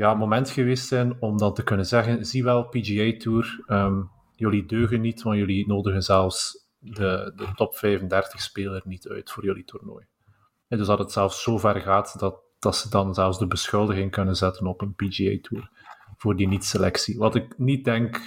[0.00, 4.66] ja, moment geweest zijn om dan te kunnen zeggen: zie wel, PGA Tour, um, jullie
[4.66, 9.64] deugen niet, want jullie nodigen zelfs de, de top 35 speler niet uit voor jullie
[9.64, 10.06] toernooi.
[10.68, 14.10] En dus dat het zelfs zo ver gaat dat dat ze dan zelfs de beschuldiging
[14.10, 15.70] kunnen zetten op een PGA-tour
[16.16, 17.18] voor die niet-selectie.
[17.18, 18.20] Wat ik niet denk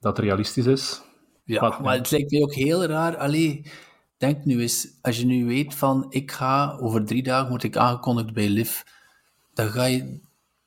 [0.00, 1.02] dat realistisch is.
[1.44, 3.16] Ja, maar het lijkt mij ook heel raar.
[3.16, 3.70] Allee,
[4.16, 7.76] denk nu eens, als je nu weet van, ik ga over drie dagen, word ik
[7.76, 8.80] aangekondigd bij LIV,
[9.54, 10.20] dan ga je...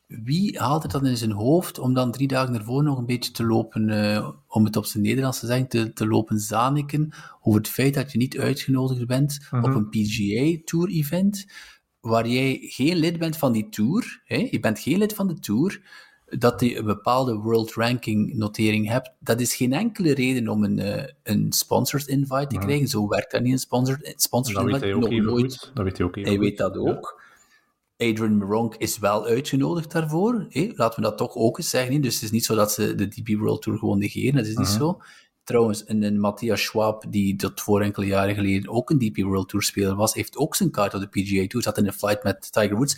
[0.08, 3.32] Wie haalt het dan in zijn hoofd om dan drie dagen ervoor nog een beetje
[3.32, 7.10] te lopen, uh, om het op zijn Nederlands te zeggen, te, te lopen zaniken
[7.42, 9.70] over het feit dat je niet uitgenodigd bent mm -hmm.
[9.70, 11.46] op een PGA-tour-event?
[12.08, 15.40] waar jij geen lid bent van die tour, hè, je bent geen lid van de
[15.40, 15.82] tour,
[16.26, 20.80] dat je een bepaalde world ranking notering hebt, dat is geen enkele reden om een,
[20.80, 22.88] uh, een sponsored invite te krijgen.
[22.88, 24.86] Zo werkt dat niet, een sponsored, sponsored dat invite.
[24.86, 25.72] Weet hij ook nog nooit.
[25.74, 27.16] Dat weet hij ook Hij weet dat ook.
[27.18, 27.26] Ja.
[27.98, 30.46] Adrian Moronk is wel uitgenodigd daarvoor.
[30.50, 30.72] Hè?
[30.76, 32.02] Laten we dat toch ook eens zeggen.
[32.02, 34.36] Dus het is niet zo dat ze de DP World Tour gewoon negeren.
[34.36, 34.82] Dat is niet uh -huh.
[34.82, 35.02] zo.
[35.44, 39.50] Trouwens, een, een Matthias Schwab, die tot voor enkele jaren geleden ook een DP World
[39.50, 42.24] Tour speler was, heeft ook zijn kaart op de PGA Tour, zat in een flight
[42.24, 42.98] met Tiger Woods.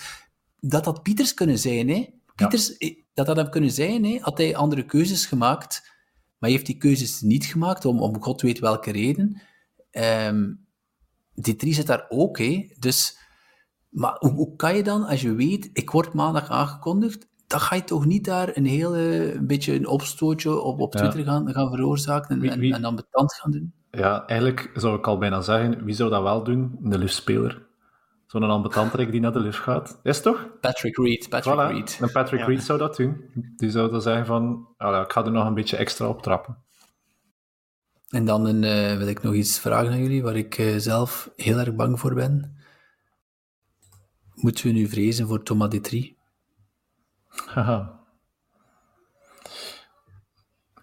[0.60, 2.10] Dat had Pieters kunnen zijn, hè?
[2.36, 2.94] Pieters, ja.
[3.14, 4.18] dat had hem kunnen zijn, hè?
[4.22, 8.42] Had hij andere keuzes gemaakt, maar hij heeft die keuzes niet gemaakt, om, om god
[8.42, 9.42] weet welke reden.
[9.92, 10.68] Um,
[11.34, 12.70] die drie zit daar ook, hè?
[12.80, 13.19] Dus,
[13.90, 17.76] maar hoe, hoe kan je dan, als je weet, ik word maandag aangekondigd, dan ga
[17.76, 21.26] je toch niet daar een hele een beetje een opstootje op, op Twitter ja.
[21.26, 23.74] gaan, gaan veroorzaken en, wie, wie, en, en ambetant gaan doen?
[23.92, 26.78] Ja, eigenlijk zou ik al bijna zeggen, wie zou dat wel doen?
[26.82, 27.68] De liftspeler.
[28.26, 30.00] Zo'n ambetantrek die naar de lift gaat.
[30.04, 30.48] Is toch?
[30.62, 31.30] Patrick Reed.
[31.30, 31.72] Patrick voilà.
[31.72, 31.98] Reed.
[32.02, 32.46] En Patrick ja.
[32.46, 33.22] Reed zou dat doen.
[33.56, 36.58] Die zou dan zeggen van, oh, ik ga er nog een beetje extra op trappen.
[38.10, 41.32] En dan een, uh, wil ik nog iets vragen aan jullie, waar ik uh, zelf
[41.36, 42.59] heel erg bang voor ben.
[44.42, 46.18] Moeten we nu vrezen voor Thomas Detrie?
[47.28, 48.00] Haha.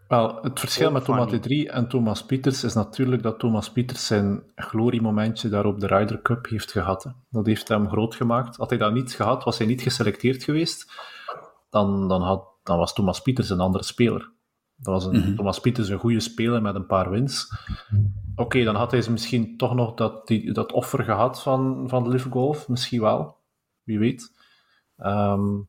[0.08, 3.72] Wel, het verschil oh, met Thomas de 3 en Thomas Pieters is natuurlijk dat Thomas
[3.72, 7.04] Pieters zijn gloriemomentje daar op de Ryder Cup heeft gehad.
[7.04, 7.10] Hè.
[7.30, 8.56] Dat heeft hem groot gemaakt.
[8.56, 10.92] Had hij dat niet gehad, was hij niet geselecteerd geweest,
[11.70, 14.30] dan, dan, had, dan was Thomas Pieters een andere speler.
[14.76, 15.36] Dat was een, mm -hmm.
[15.36, 17.52] Thomas Pieters een goede speler met een paar wins.
[18.32, 22.08] Oké, okay, dan had hij misschien toch nog dat, die, dat offer gehad van, van
[22.08, 22.68] Live Golf.
[22.68, 23.36] Misschien wel.
[23.86, 24.32] Wie weet.
[24.98, 25.68] Um,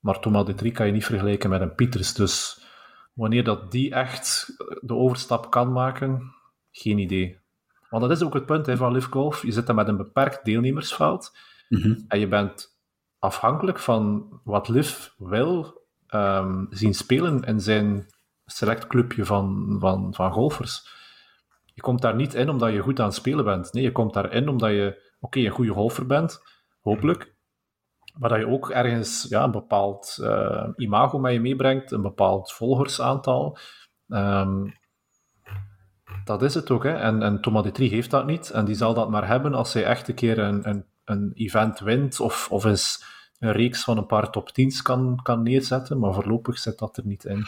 [0.00, 2.14] maar Thomas de Drie kan je niet vergelijken met een Pieters.
[2.14, 2.64] Dus
[3.12, 6.34] wanneer dat die echt de overstap kan maken,
[6.70, 7.38] geen idee.
[7.90, 9.42] Want dat is ook het punt hè, van Live Golf.
[9.42, 11.36] Je zit daar met een beperkt deelnemersveld.
[11.68, 12.04] Mm -hmm.
[12.08, 12.78] En je bent
[13.18, 18.06] afhankelijk van wat Liv wil um, zien spelen in zijn
[18.46, 20.88] select clubje van, van, van golfers.
[21.74, 23.72] Je komt daar niet in omdat je goed aan het spelen bent.
[23.72, 26.42] Nee, je komt daarin omdat je, oké, okay, een goede golfer bent,
[26.80, 27.33] hopelijk.
[28.18, 32.52] Maar dat je ook ergens ja, een bepaald uh, imago met je meebrengt, een bepaald
[32.52, 33.58] volgersaantal.
[34.08, 34.74] Um,
[36.24, 36.82] dat is het ook.
[36.84, 36.92] Hè.
[36.92, 38.50] En, en Thomas Detrie heeft dat niet.
[38.50, 41.80] En die zal dat maar hebben als hij echt een keer een, een, een event
[41.80, 43.04] wint of, of eens
[43.38, 47.06] een reeks van een paar top 10's kan, kan neerzetten, maar voorlopig zit dat er
[47.06, 47.46] niet in.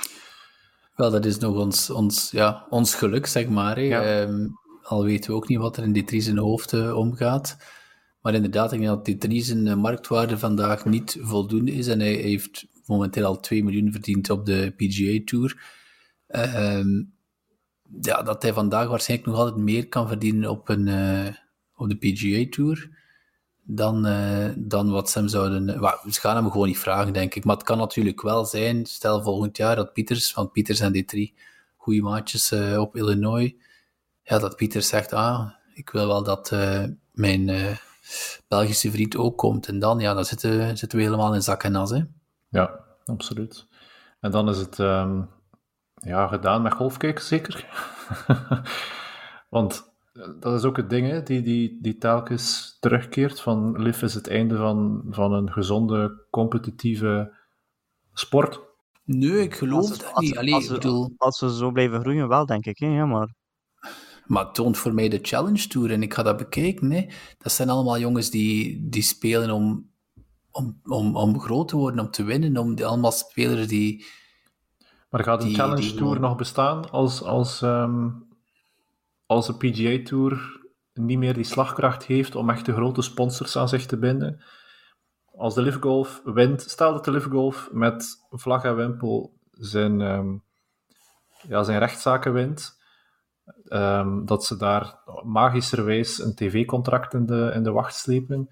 [0.94, 3.76] Wel, dat is nog ons, ons, ja, ons geluk, zeg maar.
[3.76, 4.48] Ehm,
[4.82, 7.56] al weten we ook niet wat er in die zijn hoofd uh, omgaat.
[8.26, 11.86] Maar inderdaad, ik denk dat die Dries marktwaarde vandaag niet voldoende is.
[11.86, 15.62] En hij heeft momenteel al 2 miljoen verdiend op de PGA Tour.
[16.26, 17.02] Ehm,
[18.00, 21.26] ja, dat hij vandaag waarschijnlijk nog altijd meer kan verdienen op, een, uh,
[21.74, 22.90] op de PGA Tour
[23.62, 25.66] dan, uh, dan wat ze hem zouden...
[26.10, 27.44] ze gaan hem gewoon niet vragen, denk ik.
[27.44, 31.04] Maar het kan natuurlijk wel zijn, stel volgend jaar dat Pieters, want Pieters en die
[31.04, 31.34] drie
[31.76, 33.54] goede maatjes op Illinois,
[34.22, 36.50] ja, dat Pieters zegt, ah, ik wil wel dat
[37.12, 37.78] mijn
[38.48, 39.68] Belgische vriend ook komt.
[39.68, 42.02] En dan, ja, dan zitten, zitten we helemaal in zak en as, hè.
[42.48, 43.66] Ja, absoluut.
[44.20, 45.28] En dan is het um,
[45.94, 47.66] ja, gedaan met golfkijken, zeker?
[49.48, 53.40] Want eh, dat is ook het ding, hè, die, die, die telkens terugkeert.
[53.40, 57.34] Van LIF is het einde van, van een gezonde, competitieve
[58.12, 58.60] sport.
[59.04, 60.38] Nee, ik geloof het niet.
[60.38, 61.14] Allee, als, bedoel...
[61.16, 62.78] als we zo blijven groeien, wel, denk ik.
[62.78, 62.86] Hè?
[62.86, 63.34] Ja, maar...
[64.26, 66.90] Maar het toont voor mij de Challenge Tour en ik ga dat bekijken.
[66.90, 67.06] Hè.
[67.38, 69.94] Dat zijn allemaal jongens die, die spelen om
[70.56, 74.06] om, om, om groot te worden, om te winnen, om die, allemaal spelers die...
[75.10, 78.28] Maar gaat een Challenge Tour nog bestaan als, als, um,
[79.26, 80.60] als de PGA Tour
[80.94, 84.42] niet meer die slagkracht heeft om echt de grote sponsors aan zich te binden?
[85.36, 90.00] Als de Live Golf wint, stel dat de Live Golf met vlag en wimpel zijn,
[90.00, 90.42] um,
[91.48, 92.75] ja, zijn rechtszaken wint,
[93.68, 98.48] um, dat ze daar magischerwijs een tv-contract in de, in de wacht slepen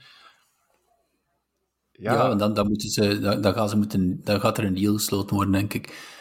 [1.99, 4.75] ja, ja dan, dan, moeten ze, dan, dan, gaan ze moeten, dan gaat er een
[4.75, 6.13] deal gesloten worden, denk ik.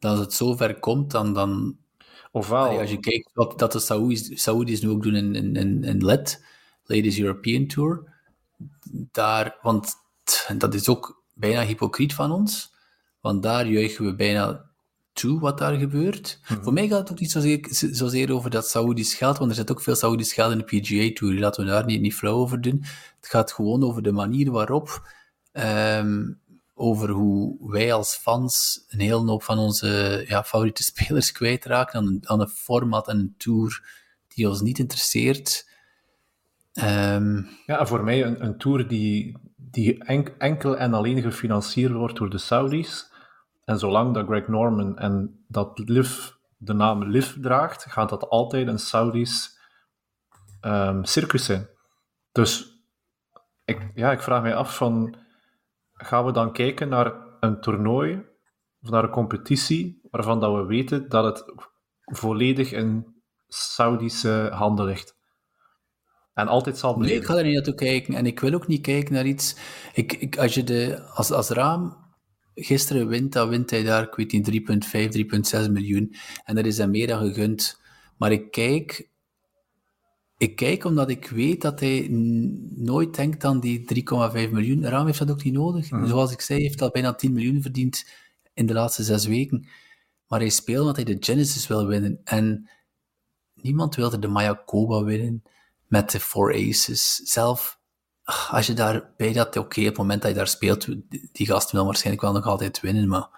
[0.00, 1.34] Als het zover komt, dan...
[1.34, 1.76] dan
[2.32, 2.80] Ofwel...
[2.80, 6.04] Als je kijkt wat dat de Saoedi's, Saoedi's nu ook doen in, in, in, in
[6.04, 6.44] LED,
[6.84, 8.12] Ladies European Tour,
[8.90, 9.94] daar, want
[10.58, 12.74] dat is ook bijna hypocriet van ons,
[13.20, 14.70] want daar juichen we bijna
[15.14, 16.40] toe wat daar gebeurt.
[16.48, 16.62] Mhm.
[16.62, 19.70] Voor mij gaat het ook niet zozeer, zozeer over dat Saoedisch geld, want er zit
[19.70, 21.38] ook veel Saoedisch geld in de PGA Tour.
[21.38, 22.84] Laten we daar niet, niet flauw over doen.
[23.20, 25.08] Het gaat gewoon over de manier waarop,
[25.52, 26.32] ehm,
[26.74, 32.06] over hoe wij als fans een hele hoop van onze ja, favoriete spelers kwijtraken aan
[32.06, 33.82] een, aan een format en een tour
[34.28, 35.68] die ons niet interesseert.
[36.72, 40.04] Ehm, ja, voor mij een, een tour die, die
[40.38, 43.12] enkel en alleen gefinancierd wordt door de Saudis
[43.64, 48.66] en zolang dat Greg Norman en dat Liv de naam Liv draagt, gaat dat altijd
[48.66, 49.58] een Saudisch
[50.60, 51.68] um, circus zijn.
[52.32, 52.82] Dus
[53.64, 55.16] ik, ja, ik vraag mij af van,
[55.92, 58.24] gaan we dan kijken naar een toernooi
[58.80, 61.52] of naar een competitie waarvan dat we weten dat het
[62.04, 65.16] volledig in Saudische handen ligt?
[66.34, 67.16] En altijd zal blijven.
[67.16, 68.14] Nee, ik ga er niet naartoe kijken.
[68.14, 69.56] En ik wil ook niet kijken naar iets...
[69.92, 72.03] Ik, ik, als je de, als, als raam
[72.54, 74.50] gisteren wint, dan wint hij daar, ik weet niet,
[75.56, 76.14] 3,5, 3,6 miljoen.
[76.44, 77.80] En dat is hem meer dan gegund.
[78.16, 79.08] Maar ik kijk,
[80.38, 82.06] ik kijk omdat ik weet dat hij
[82.74, 84.84] nooit denkt aan die 3,5 miljoen.
[84.84, 85.90] Raam heeft dat ook niet nodig.
[85.90, 86.06] Mhm.
[86.06, 88.06] Zoals ik zei, heeft al bijna 10 miljoen verdiend
[88.54, 89.68] in de laatste zes weken.
[90.26, 92.20] Maar hij speelt omdat hij de Genesis wil winnen.
[92.24, 92.70] En
[93.54, 95.42] niemand wilde de Mayakoba winnen
[95.86, 97.14] met de Four Aces.
[97.14, 97.78] Zelf
[98.50, 100.86] als je daarbij dat, oké, op het moment dat je daar speelt,
[101.32, 103.28] die gasten wil waarschijnlijk wel nog altijd winnen, maar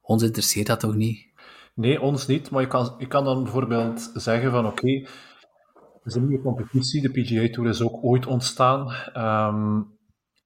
[0.00, 1.28] ons interesseert dat toch niet?
[1.74, 6.14] Nee, ons niet, maar je kan, je kan dan bijvoorbeeld zeggen van, oké, het is
[6.14, 9.98] een nieuwe competitie, de PGA Tour is ook ooit ontstaan, um,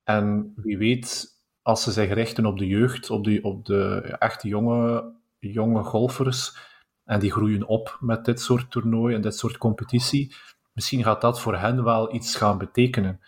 [0.04, 1.26] en wie weet,
[1.62, 6.56] als ze zich richten op de jeugd, op de, op de echte jonge, jonge golfers,
[7.04, 10.34] en die groeien op met dit soort toernooi en dit soort competitie,
[10.72, 13.20] misschien gaat dat voor hen wel iets gaan betekenen.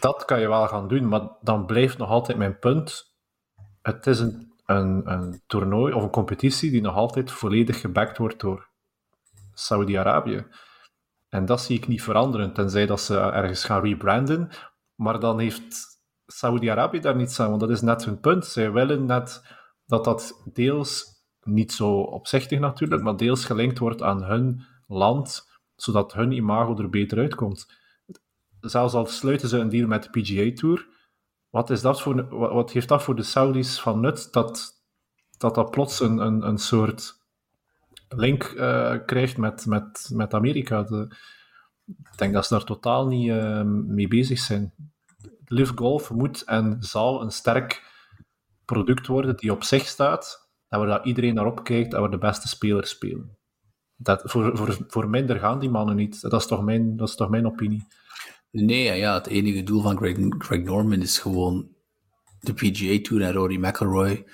[0.00, 3.14] Dat kan je wel gaan doen, maar dan blijft nog altijd mijn punt.
[3.82, 8.40] Het is een, een, een toernooi of een competitie die nog altijd volledig gebackt wordt
[8.40, 8.68] door
[9.52, 10.46] Saudi-Arabië.
[11.28, 14.48] En dat zie ik niet veranderen, tenzij dat ze ergens gaan rebranden.
[14.94, 18.46] Maar dan heeft Saudi-Arabië daar niets aan, want dat is net hun punt.
[18.46, 19.42] Zij willen net
[19.86, 21.04] dat dat deels,
[21.42, 26.90] niet zo opzichtig natuurlijk, maar deels gelinkt wordt aan hun land, zodat hun imago er
[26.90, 27.84] beter uitkomt
[28.70, 30.86] zelfs al sluiten ze een deal met de PGA Tour,
[31.50, 34.76] wat, is dat voor, wat, heeft dat voor de Saudis van nut dat
[35.38, 37.18] dat, dat plots een, een, een soort
[38.08, 40.80] link uh, krijgt met, met, met Amerika?
[41.86, 44.74] Ik denk dat ze daar totaal niet uh, mee bezig zijn.
[45.44, 47.94] Live Golf moet en zal een sterk
[48.64, 52.18] product worden die op zich staat en waar dat iedereen naar opkijkt en waar de
[52.18, 53.36] beste spelers spelen.
[53.96, 56.20] Dat, voor, voor, voor minder gaan die mannen niet.
[56.20, 57.86] Dat is toch mijn, dat is toch mijn opinie.
[58.64, 61.68] Nee, ja, het enige doel van Greg, Greg Norman is gewoon
[62.40, 64.24] de PGA Tour en Rory McIlroy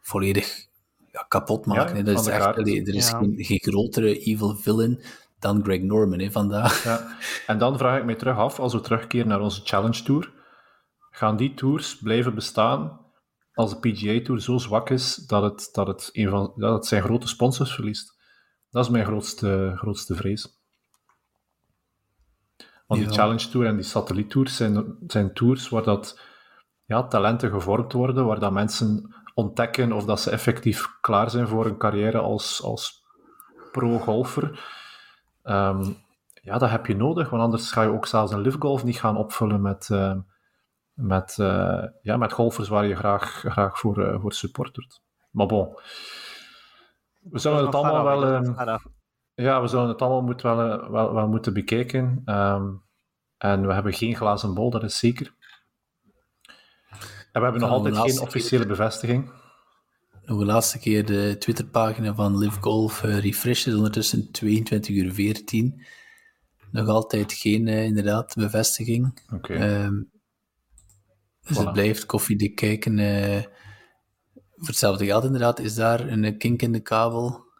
[0.00, 0.66] volledig
[1.12, 1.96] ja, kapot maken.
[1.96, 3.18] Ja, Dat is echt, allee, er is Ja.
[3.18, 5.02] geen, geen grotere evil villain
[5.38, 6.84] dan Greg Norman hè, vandaag.
[6.84, 7.16] Ja.
[7.46, 10.32] En dan vraag ik mij terug af, als we terugkeren naar onze Challenge Tour,
[11.10, 13.00] gaan die tours blijven bestaan
[13.54, 16.86] als de PGA Tour zo zwak is dat het, dat het, een van, dat het
[16.86, 18.20] zijn grote sponsors verliest?
[18.70, 20.61] Dat is mijn grootste, grootste vrees.
[22.96, 23.18] Want die.
[23.18, 26.20] Challenge Tour en die satelliettours zijn, zijn tours waar dat,
[26.84, 31.66] ja, talenten gevormd worden, waar dat mensen ontdekken of dat ze effectief klaar zijn voor
[31.66, 33.04] een carrière als, als
[33.72, 34.60] pro-golfer.
[35.42, 35.92] Ehm,
[36.42, 39.00] ja, dat heb je nodig, want anders ga je ook zelfs een live golf niet
[39.00, 40.16] gaan opvullen met, eh,
[40.92, 45.02] met, eh, ja, met golfers waar je graag, graag voor, eh, voor supportert.
[45.30, 45.78] Maar bon,
[47.20, 48.54] we zullen het allemaal wel...
[49.42, 52.22] ja, we zullen het allemaal moet wel, eh, wel, wel moeten bekijken.
[52.24, 52.68] Ehm,
[53.38, 55.34] en we hebben geen glazen bol, dat is zeker.
[57.32, 59.32] En we hebben nog altijd de geen officiële bevestiging.
[60.24, 65.12] Nog een laatste keer de Twitterpagina van Live Golf eh, refresh is ondertussen 22 uur
[65.12, 65.84] 14.
[66.70, 69.22] Nog altijd geen, eh, inderdaad, bevestiging.
[69.34, 69.54] Oké.
[69.54, 70.02] Ehm,
[71.40, 71.60] dus Voilà.
[71.60, 72.98] het blijft koffiedik kijken.
[74.56, 77.51] voor hetzelfde geld inderdaad is daar een kink in de kabel.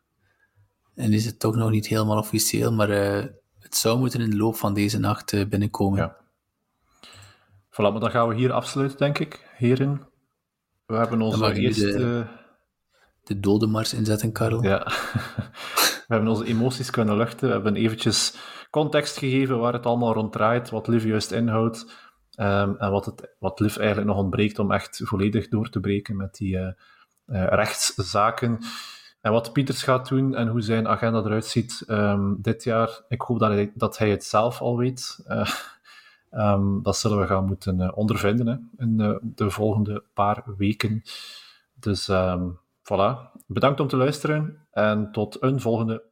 [0.95, 3.24] En is het toch nog niet helemaal officieel, maar eh,
[3.59, 5.99] het zou moeten in de loop van deze nacht eh, binnenkomen.
[5.99, 6.16] Ja.
[7.70, 10.03] Voilà, maar dan gaan we hier afsluiten, denk ik, heren.
[10.86, 11.86] We hebben onze eerste...
[11.97, 12.26] de-
[13.24, 14.62] De dodenmars inzetten, Karel.
[14.62, 14.78] Ja.
[16.09, 17.47] we hebben onze emoties kunnen luchten.
[17.49, 18.34] We hebben eventjes
[18.70, 21.86] context gegeven waar het allemaal rond draait, wat Liv juist inhoudt.
[22.34, 26.16] ehm, en wat, het, wat Liv eigenlijk nog ontbreekt om echt volledig door te breken
[26.16, 26.72] met die eh,
[27.26, 28.59] rechtszaken.
[29.22, 33.20] En wat Pieters gaat doen en hoe zijn agenda eruit ziet ehm, dit jaar, ik
[33.20, 35.20] hoop dat hij, dat hij het zelf al weet.
[35.26, 35.50] Eh,
[36.30, 41.02] ehm, dat zullen we gaan moeten eh, ondervinden hè, in eh, de volgende paar weken.
[41.74, 42.48] Dus ehm,
[42.82, 43.30] voilà.
[43.46, 46.02] Bedankt om te luisteren en tot een volgende